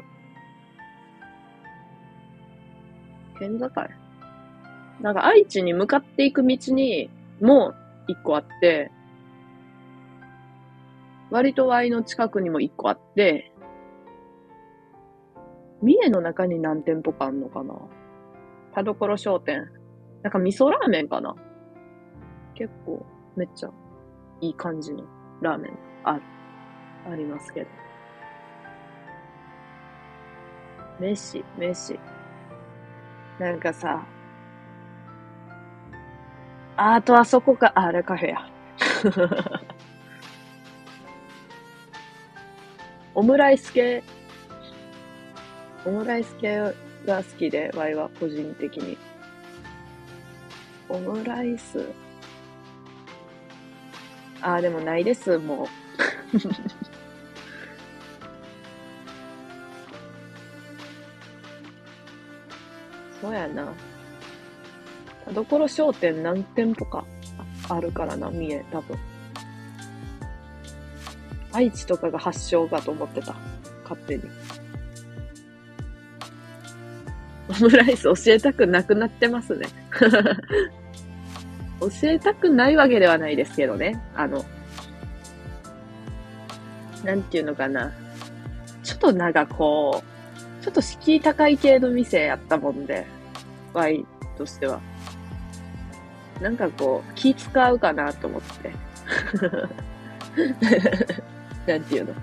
[3.38, 3.70] 県境？
[5.02, 7.10] なんか愛知に向かっていく道に
[7.42, 7.74] も
[8.08, 8.92] 一個あって、
[11.36, 13.52] 割と Y の近くにも一個あって、
[15.82, 17.76] 三重の中に何店舗かあんのかな？
[18.74, 19.68] 田所商店。
[20.24, 21.36] なんか味噌ラーメンかな？
[22.54, 23.06] 結構
[23.36, 23.70] めっちゃ
[24.40, 25.04] いい感じの
[25.42, 26.22] ラーメンある。
[27.12, 27.68] ありますけど。
[31.02, 32.00] 飯、飯。
[33.40, 34.06] なんかさ、
[36.78, 38.50] あとあそこか、あれカフェや。
[43.16, 44.04] オムライス系、
[45.86, 46.58] オムライス系
[47.06, 48.98] が好きで、ワイは個人的に。
[50.90, 51.86] オムライス。
[54.42, 55.68] あ、でもないです、もう。
[63.22, 63.72] そうやな。
[65.24, 67.06] 田所商店何店舗か
[67.70, 69.15] あるからな、三重、多分。
[71.56, 73.34] 愛知とかが発祥かと思ってた。
[73.84, 74.24] 勝手に。
[77.48, 79.68] オムライス教えたくなくなってますね。
[81.80, 84.02] 教えたくないわけではないですけどね。
[84.16, 84.44] あの、
[87.06, 87.94] なんていうのかな。
[88.84, 90.04] ちょっとなんかこ
[90.60, 93.06] う、ちょっと敷居高い系の店やったもんで、
[93.74, 94.06] ワイ
[94.38, 94.82] としては。
[96.42, 98.74] なんかこう、気使うかなと思って。
[101.68, 102.14] なんていうの？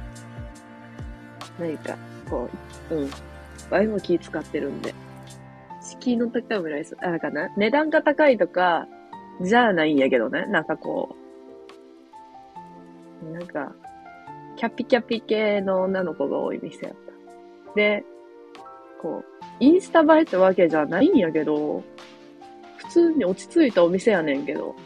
[1.58, 1.96] 何か、
[2.28, 2.48] こ
[2.90, 3.10] う、うん。
[3.70, 4.94] ワイも気使ってるんで。
[5.82, 8.86] 敷居の高いオムライス、あれかな値段が高いとか、
[9.40, 10.46] じゃあないんやけどね。
[10.46, 11.16] なんかこ
[13.24, 13.72] う、なんか、
[14.56, 17.74] キャピキャピ系の女の子が多い店やった。
[17.74, 18.04] で、
[19.00, 21.82] こう、インスタ映えってわけじゃないんやけど、
[22.76, 24.76] 普通に落ち着いたお店やねんけど、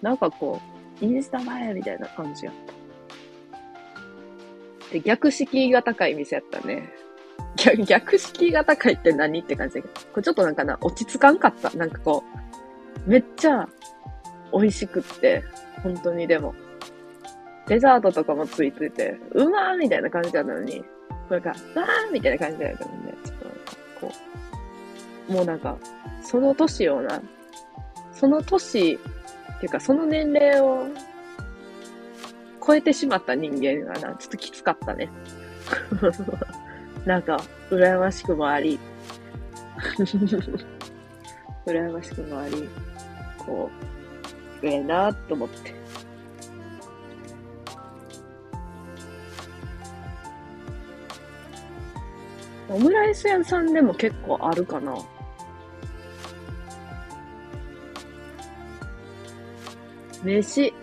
[0.00, 0.60] なんかこ
[1.00, 2.67] う、インスタ映えみたいな感じやった。
[4.92, 6.92] で、逆敷居が高い店やったね。
[7.56, 11.70] 逆、逆敷居が高いって何って感じだけど、これちょっとなんかな、落ち着かんかった。
[11.76, 12.24] なんかこ
[13.06, 13.68] う、めっちゃ
[14.52, 15.42] 美味しくって、
[15.82, 16.54] 本当にでも。
[17.66, 20.82] デザートとかもついてて、うまーみたいな感じなのに、
[21.28, 23.38] なんか、わーみたいな感じだったんで、ちょっ
[24.00, 24.12] と、こ
[25.28, 25.76] う、もうなんか、
[26.22, 27.20] その年をな、
[28.12, 28.98] その年、
[29.58, 30.86] っていうかその年齢を
[32.68, 35.08] 超えてしまった人間がな、ちょっときつかったね。
[37.06, 37.40] なんか、
[37.70, 38.78] 羨ましくもあり、
[41.64, 42.68] 羨ましくもあり、
[43.38, 43.70] こ
[44.62, 45.74] う、ええなと思って。
[52.68, 54.94] オムライス屋さんでも結構あるかな。
[60.22, 60.74] 飯。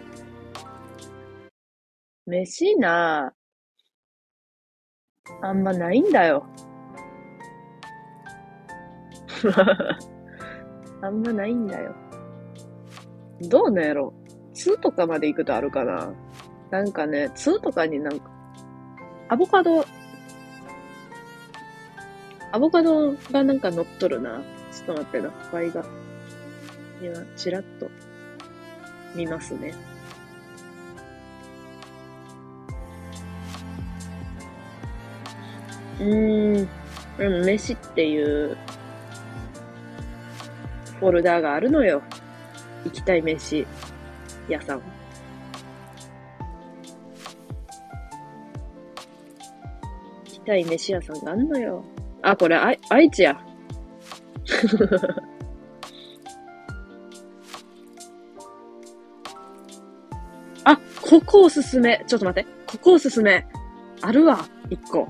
[2.27, 3.33] 飯な
[5.41, 6.45] あんまないんだよ。
[11.01, 11.95] あんまないんだよ。
[13.41, 14.13] どうなんやろ
[14.53, 16.13] ?2 とかまで行くとあるかな
[16.71, 18.31] なんかね、2とかになんか、
[19.29, 19.85] アボカド、
[22.51, 24.41] アボカドがなんか乗っとるな。
[24.71, 25.85] ちょっと待ってな、倍が。
[27.01, 27.89] 今、チラッと
[29.15, 29.73] 見ますね。
[35.99, 36.69] うーん。
[37.17, 38.57] でも、飯っていう
[40.99, 42.01] フォルダーがあるのよ。
[42.83, 43.65] 行きたい飯
[44.49, 44.79] 屋さん。
[44.79, 44.83] 行
[50.25, 51.83] きたい飯屋さんがあんのよ。
[52.21, 53.39] あ、これ、あ、愛知や。
[60.63, 62.03] あ、ここおすすめ。
[62.07, 62.49] ちょっと待って。
[62.65, 63.45] ここおすすめ。
[64.01, 64.45] あるわ。
[64.69, 65.07] 一個。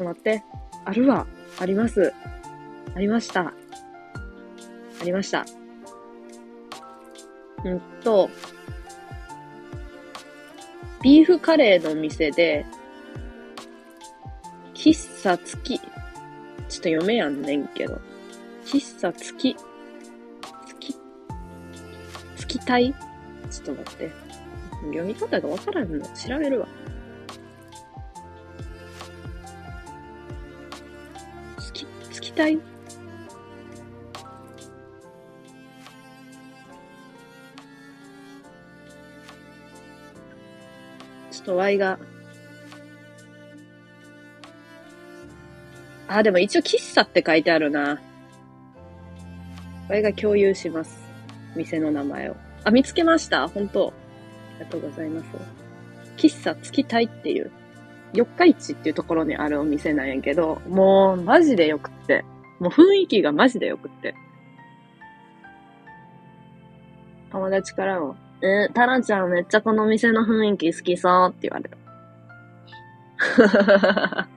[0.00, 0.42] ちょっと待って。
[0.86, 1.26] あるわ。
[1.58, 2.14] あります。
[2.94, 3.42] ありました。
[3.42, 5.44] ありました。
[7.64, 8.30] うんと、
[11.02, 12.64] ビーフカレーの店で、
[14.72, 15.78] 喫茶月。
[15.78, 15.88] ちょっ
[16.68, 18.00] と読めやんねんけど。
[18.64, 19.54] 喫茶月。
[20.64, 20.96] 月。
[22.36, 22.94] 月体
[23.50, 24.10] ちょっと待って。
[24.86, 26.06] 読み方がわからんの。
[26.14, 26.68] 調べるわ。
[32.40, 32.58] 月体
[41.30, 41.98] ちょっと Y が。
[46.08, 48.00] あ、でも一応喫茶って書いてあるな。
[49.88, 51.00] Y が共有します。
[51.54, 52.36] 店の名前を。
[52.64, 53.92] あ、見つけました本当
[54.56, 55.26] ありがとうございます。
[56.16, 57.50] 喫茶月体っていう、
[58.12, 62.24] 四日市っていうところにあるお店なんやけど、もうマジでよくって。
[62.60, 64.14] もう雰囲気がマジでよくって。
[67.30, 71.80] 友達からも、えー、タラちゃんめっちゃこの店の雰囲気好きそうって言われた。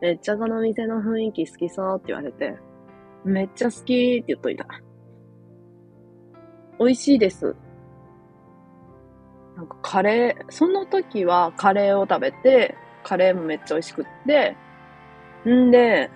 [0.00, 2.56] めっちゃこの店の雰囲気好きそうって言われて、
[3.24, 4.66] めっちゃ好きって言っといた。
[6.78, 7.54] 美味しいです。
[9.56, 14.56] なんかカレー、その時はカレーを食べて、カレーもめっちゃ美味しくって、
[15.46, 16.10] んで、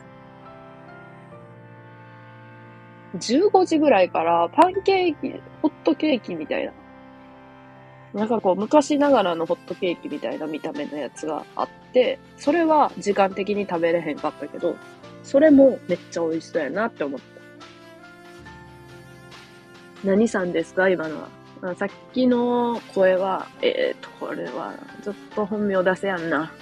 [3.16, 6.72] 15時ぐらいからパンケーキ、ホットケーキみたいな
[8.14, 14.76] なんかこう、昔ながらのホットケーキみたいな見た目のやつがあって、それは時間的に食べれへんかったけど、
[15.24, 17.26] それもめっちゃ美味しそうやなって思った。
[20.04, 20.88] 何さんですか？
[20.88, 21.28] 今のは。
[21.76, 26.52] さっきの声は、えーと、これは、ちょっと本名出せやんな。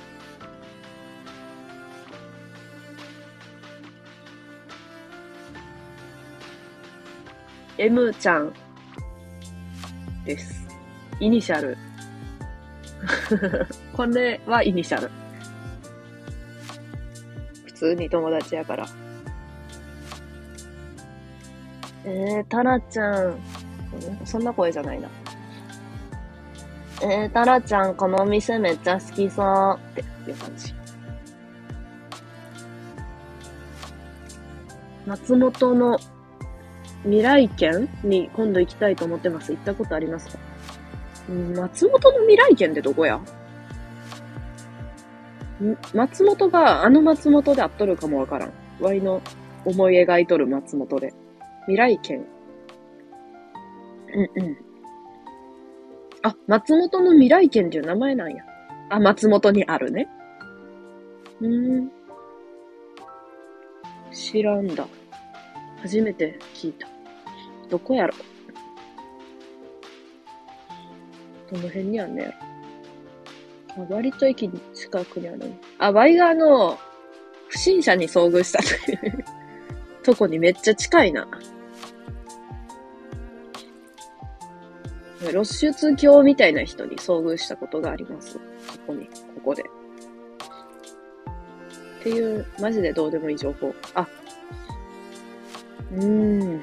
[7.79, 8.53] M ちゃん
[10.25, 10.69] です。
[11.21, 11.77] イニシャル。
[13.97, 15.11] これはイニシャル。
[17.65, 18.87] 普通に友達やから。
[22.05, 23.37] えー、タラちゃん。
[24.25, 25.09] そんな声じゃないな。
[27.03, 30.75] えー、タラちゃん、このお店めっちゃ好きそうっていう感じ。
[35.07, 35.99] 松本の
[37.05, 39.53] 未来県に今度行きたいと思ってます。
[39.53, 40.39] 行ったことありますか？
[41.57, 43.21] 松本の未来県ってどこや？
[45.95, 48.53] 松本が、あの松本であっとるかもわからん。
[48.81, 49.21] ワイの
[49.65, 51.15] 思い描いとる松本で。
[51.67, 52.27] 未来県。
[54.15, 54.57] うんうん。
[56.23, 58.45] あ、松本の未来県っていう名前なんや。
[58.91, 60.09] あ、松本にあるね。
[61.41, 61.91] うん。
[64.13, 64.87] 知らんだ。
[65.81, 66.89] 初めて聞いた。
[67.73, 68.13] どこやろ？
[71.51, 72.29] どの辺にあんねや
[73.79, 73.85] ろ？
[73.85, 75.55] あ、割と駅近くにある。
[75.79, 76.79] あ、ワイガーの
[77.49, 79.25] 不審者に遭遇したという
[80.05, 81.27] とこにめっちゃ近いな。
[85.31, 88.37] 露出狂みたいな人に遭遇したことがあります。
[88.37, 88.43] こ
[88.89, 89.13] こに、こ
[89.45, 89.63] こで。
[89.63, 89.65] っ
[92.03, 93.75] ていう、マジでどうでもいい情報。
[93.95, 94.07] あ、
[95.95, 96.05] うー
[96.57, 96.63] ん。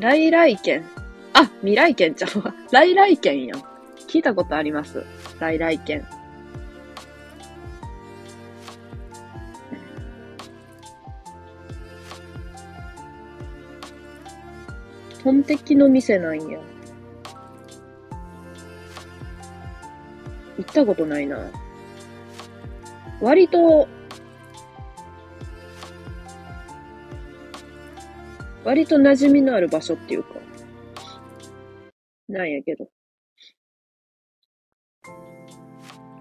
[0.00, 0.84] 来来県。
[1.32, 2.54] あ、未来県ちゃうわ。
[2.70, 3.62] 来来県やん。
[4.08, 5.04] 聞いたことあります？
[5.40, 6.06] 来来県。
[15.22, 16.58] トンテキの店なんや。
[20.58, 21.50] 行ったことないな。
[23.20, 23.88] 割と
[28.64, 30.40] 割と馴染みのある場所っていうか、
[32.28, 32.88] なんやけど。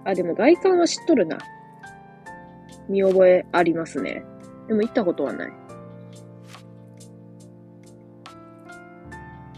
[0.05, 1.37] あ、でも外観は知っとるな。
[2.89, 4.25] 見覚えありますね。
[4.67, 5.51] でも行ったことはない。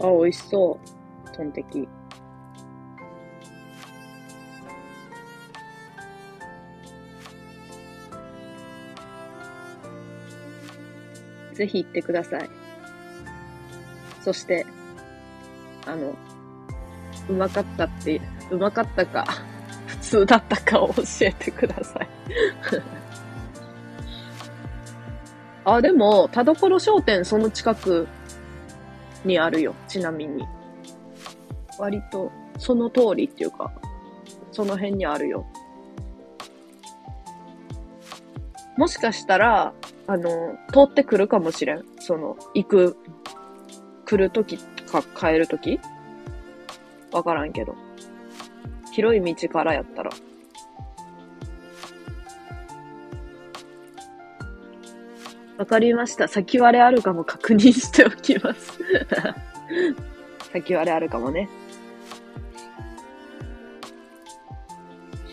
[0.00, 1.36] あ、美味しそう。
[1.36, 1.88] トンテキ。
[11.54, 12.65] ぜひ行ってください。
[14.26, 14.66] そして、
[15.86, 16.12] あの、
[17.28, 18.20] うまかったって、
[18.50, 19.24] うまかったか、
[19.86, 22.08] 普通だったかを教えてください
[25.64, 28.08] あ、でも、田所商店その近く
[29.24, 30.44] にあるよ、ちなみに。
[31.78, 33.70] 割と、その通りっていうか、
[34.50, 35.46] その辺にあるよ。
[38.76, 39.72] もしかしたら、
[40.08, 41.84] あの、通ってくるかもしれん。
[42.00, 42.96] その、行く
[44.06, 45.80] 来るときか帰るとき
[47.12, 47.74] わからんけど。
[48.92, 50.10] 広い道からやったら。
[55.58, 56.28] わかりました。
[56.28, 58.78] 先割れあるかも確認しておきます
[60.52, 61.48] 先割れあるかもね。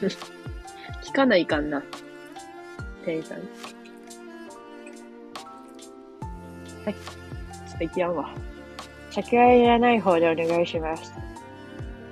[1.03, 1.83] 聞かないかんな。
[3.05, 3.37] 店員さん。
[3.37, 3.43] は
[6.89, 6.93] い。
[6.93, 8.33] ちょっと行きやんわ。
[9.13, 11.13] 先割れいらない方でお願いします。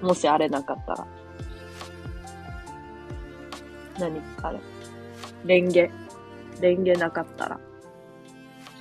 [0.03, 1.07] もしあれなかったら。
[3.99, 4.59] 何あれ。
[5.45, 5.89] レンゲ。
[6.61, 7.59] レンゲなかったら。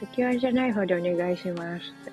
[0.00, 2.12] 先割れじゃない方でお願いしますって。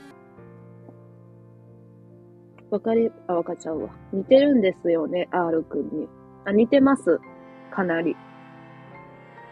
[2.70, 3.90] わかり、あ、わかっちゃうわ。
[4.14, 6.08] 似てるんですよね、R くんに。
[6.46, 7.20] あ、似てます。
[7.70, 8.16] かなり。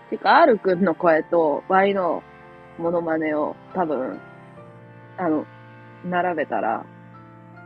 [0.10, 2.24] てか、R くんの声と Y の
[2.78, 4.20] モノマネを多分、
[5.18, 5.46] あの、
[6.06, 6.86] 並べたら、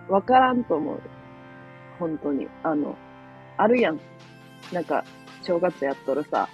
[0.07, 1.01] わからんと思う。
[1.99, 2.47] 本当に。
[2.63, 2.95] あの、
[3.57, 3.99] あるやん。
[4.71, 5.03] なんか、
[5.41, 6.47] 正月やっとるさ、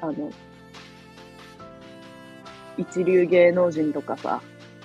[0.00, 0.30] あの、
[2.76, 4.40] 一流芸能人とかさ、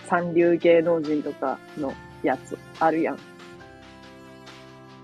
[0.07, 1.93] 三流芸能人とかの
[2.23, 3.19] やつ、あるやん。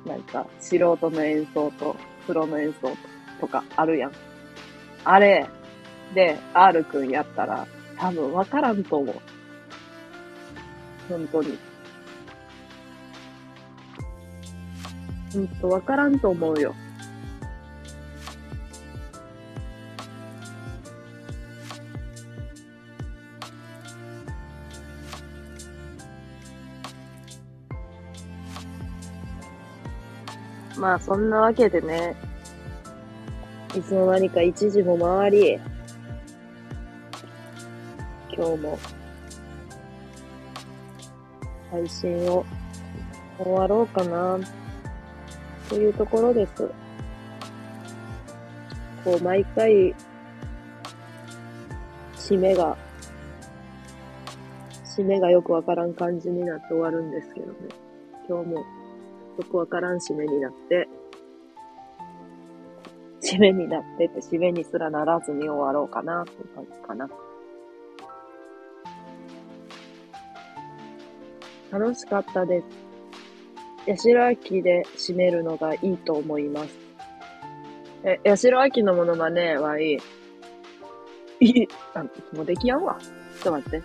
[0.05, 1.95] なんか、素人の演奏と、
[2.25, 2.91] プロの演奏
[3.39, 4.11] とか、あるやん。
[5.03, 5.45] あれ、
[6.15, 7.67] で、R くんやったら、
[7.97, 9.15] 多分わからんと思う。
[11.09, 11.57] 本当に。
[15.33, 16.75] ほんとわからんと思うよ。
[30.77, 32.15] まあそんなわけでね、
[33.75, 35.59] いつの間にか1時も回り、
[38.33, 38.79] 今日も
[41.71, 42.45] 配信を
[43.37, 44.39] 終わろうかな、
[45.69, 46.69] というところです。
[49.03, 49.95] こう、毎回、
[52.15, 52.77] 締めが、
[54.83, 57.53] 締めがよくわからん感じになって終わるんですけどね。
[58.27, 58.65] 今日もよ
[59.49, 60.87] くわからん締めになって、
[63.21, 67.09] 締めになってって締めにすらならずに終わろうかな、という感じかな。
[71.71, 72.65] 楽しかったです。
[73.87, 76.69] 八代亜紀で締めるのがいいと思います。
[78.03, 79.97] え、八代亜紀のモノマネはいい。
[81.39, 81.67] いい。
[81.93, 82.03] あ、
[82.35, 82.97] もうできやんわ。
[82.99, 83.83] ちょっと待って。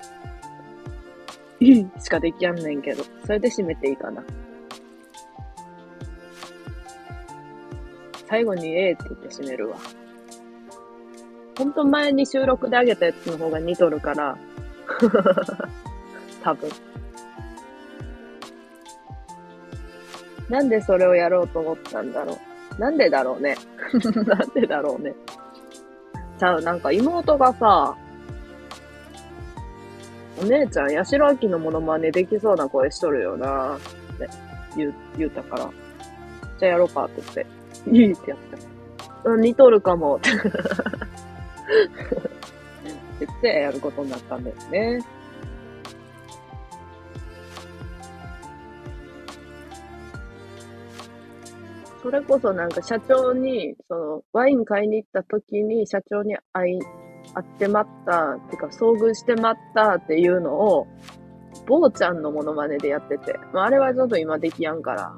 [1.61, 3.05] い いしかできやんねんけど。
[3.25, 4.23] それで締めていいかな。
[8.27, 9.77] 最後にええって言って締めるわ。
[11.57, 14.37] ほんと前に収録であげたやつの方が似とるから。
[16.43, 16.69] 多分。
[20.49, 22.39] なんでそれをやろうと思ったんだろ
[22.79, 22.81] う。
[22.81, 23.57] なんでだろうね。
[24.27, 25.15] なんでだろうね。
[26.39, 27.97] ちゃう、なんか妹がさ、
[30.41, 33.79] お姉ちゃん、八代亜紀のモノマネできそうな声しとるよなっ
[34.19, 34.29] て
[34.77, 35.71] 言う、言うたから。
[36.59, 37.47] じゃあやろうかって言って。
[37.91, 38.39] いいってやっ
[39.25, 39.31] た。
[39.31, 40.31] うん、似とるかも って
[43.21, 45.01] 言ってやることになったんですね。
[52.05, 56.79] それこそなんか社長に、その、ワイン買いに行った時に社長に会い、
[57.33, 60.87] 会ってまった、っていうか遭遇してまったっていうのを、
[61.67, 65.15] 坊ちゃんのモノマネでやってて、まあ、あれはちょっと今できやんから、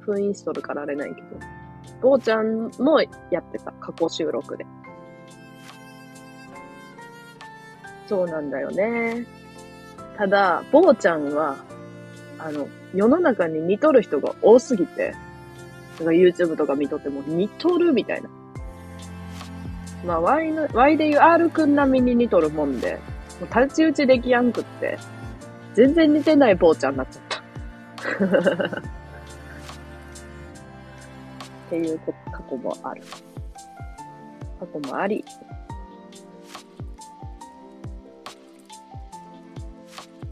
[0.00, 1.26] 封印しとるからあれないけど、
[2.02, 4.66] 坊ちゃんもやってた、過去収録で。
[8.08, 9.24] そうなんだよね。
[10.18, 11.56] ただ、坊ちゃんは、
[12.38, 15.14] あの、世の中に似とる人が多すぎて、
[15.98, 18.28] なんか YouTube とか見とっても似とるみたいな。
[20.04, 22.94] まあ、Y の、Y で言う R くん並みに似とるもんで、
[23.40, 24.98] もう太刀打ちできやんくって、
[25.74, 27.36] 全然似てない坊ちゃんになっちゃった。
[31.66, 31.98] っていう
[32.30, 33.02] 過去もある。
[34.60, 35.24] 過去もあり。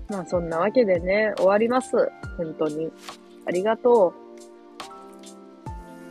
[0.09, 1.97] まあそんなわけでね、終わります。
[2.37, 2.93] 本当に。
[3.47, 4.24] ありがとう。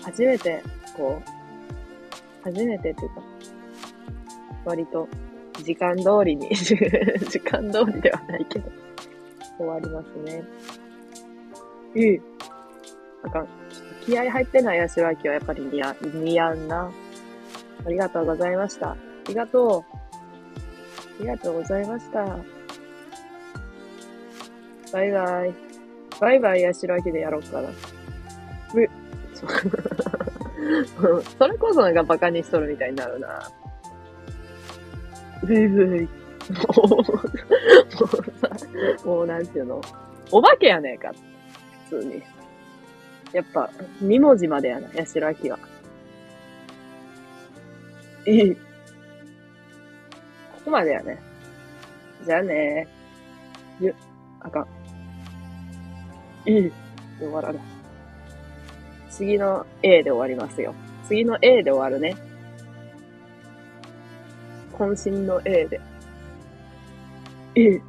[0.04, 0.64] 初めて、
[0.96, 3.22] こう、初めてっていうか、
[4.66, 5.08] 割と
[5.64, 8.72] 時間通りに、 時間通りではないけど、
[9.58, 10.44] 終わりますね。
[11.96, 12.22] ええ。
[13.24, 13.46] あか。
[14.06, 16.92] 気合入ってない八代亜紀はやっぱり似合似合うな。
[17.86, 18.92] ありがとうございました。
[18.92, 18.98] あ
[19.28, 19.98] りがとう。
[21.20, 22.26] ありがとうございました。
[24.92, 25.54] バイバイ。
[26.20, 27.70] バイバイ八代亜紀でやろうかな。
[27.70, 27.74] う
[29.34, 29.50] そう
[31.38, 33.52] それこそなんかバカにしとるみたいになるな。
[35.44, 36.02] ブイブイ。
[36.02, 36.08] も
[36.86, 37.06] う、もう
[38.40, 38.50] さ、
[39.06, 39.82] もうなんていうの？
[40.32, 41.12] お化けやねえか。
[41.90, 42.24] 普通に。
[43.34, 43.70] やっぱ、
[44.02, 45.60] 二文字までやな、八代亜紀は。
[48.26, 48.56] いい。
[48.56, 48.60] こ
[50.66, 51.20] こまでやね。
[52.26, 52.88] じゃあね
[53.82, 53.94] ゆ、
[54.40, 54.62] あか
[56.46, 56.50] ん。
[56.50, 56.72] いい。
[57.20, 57.73] 終わらない。
[59.16, 60.74] 次の A で終わりますよ。
[61.08, 62.18] 次の A で終わるね。
[64.74, 65.80] 渾身の A で。
[67.56, 67.80] A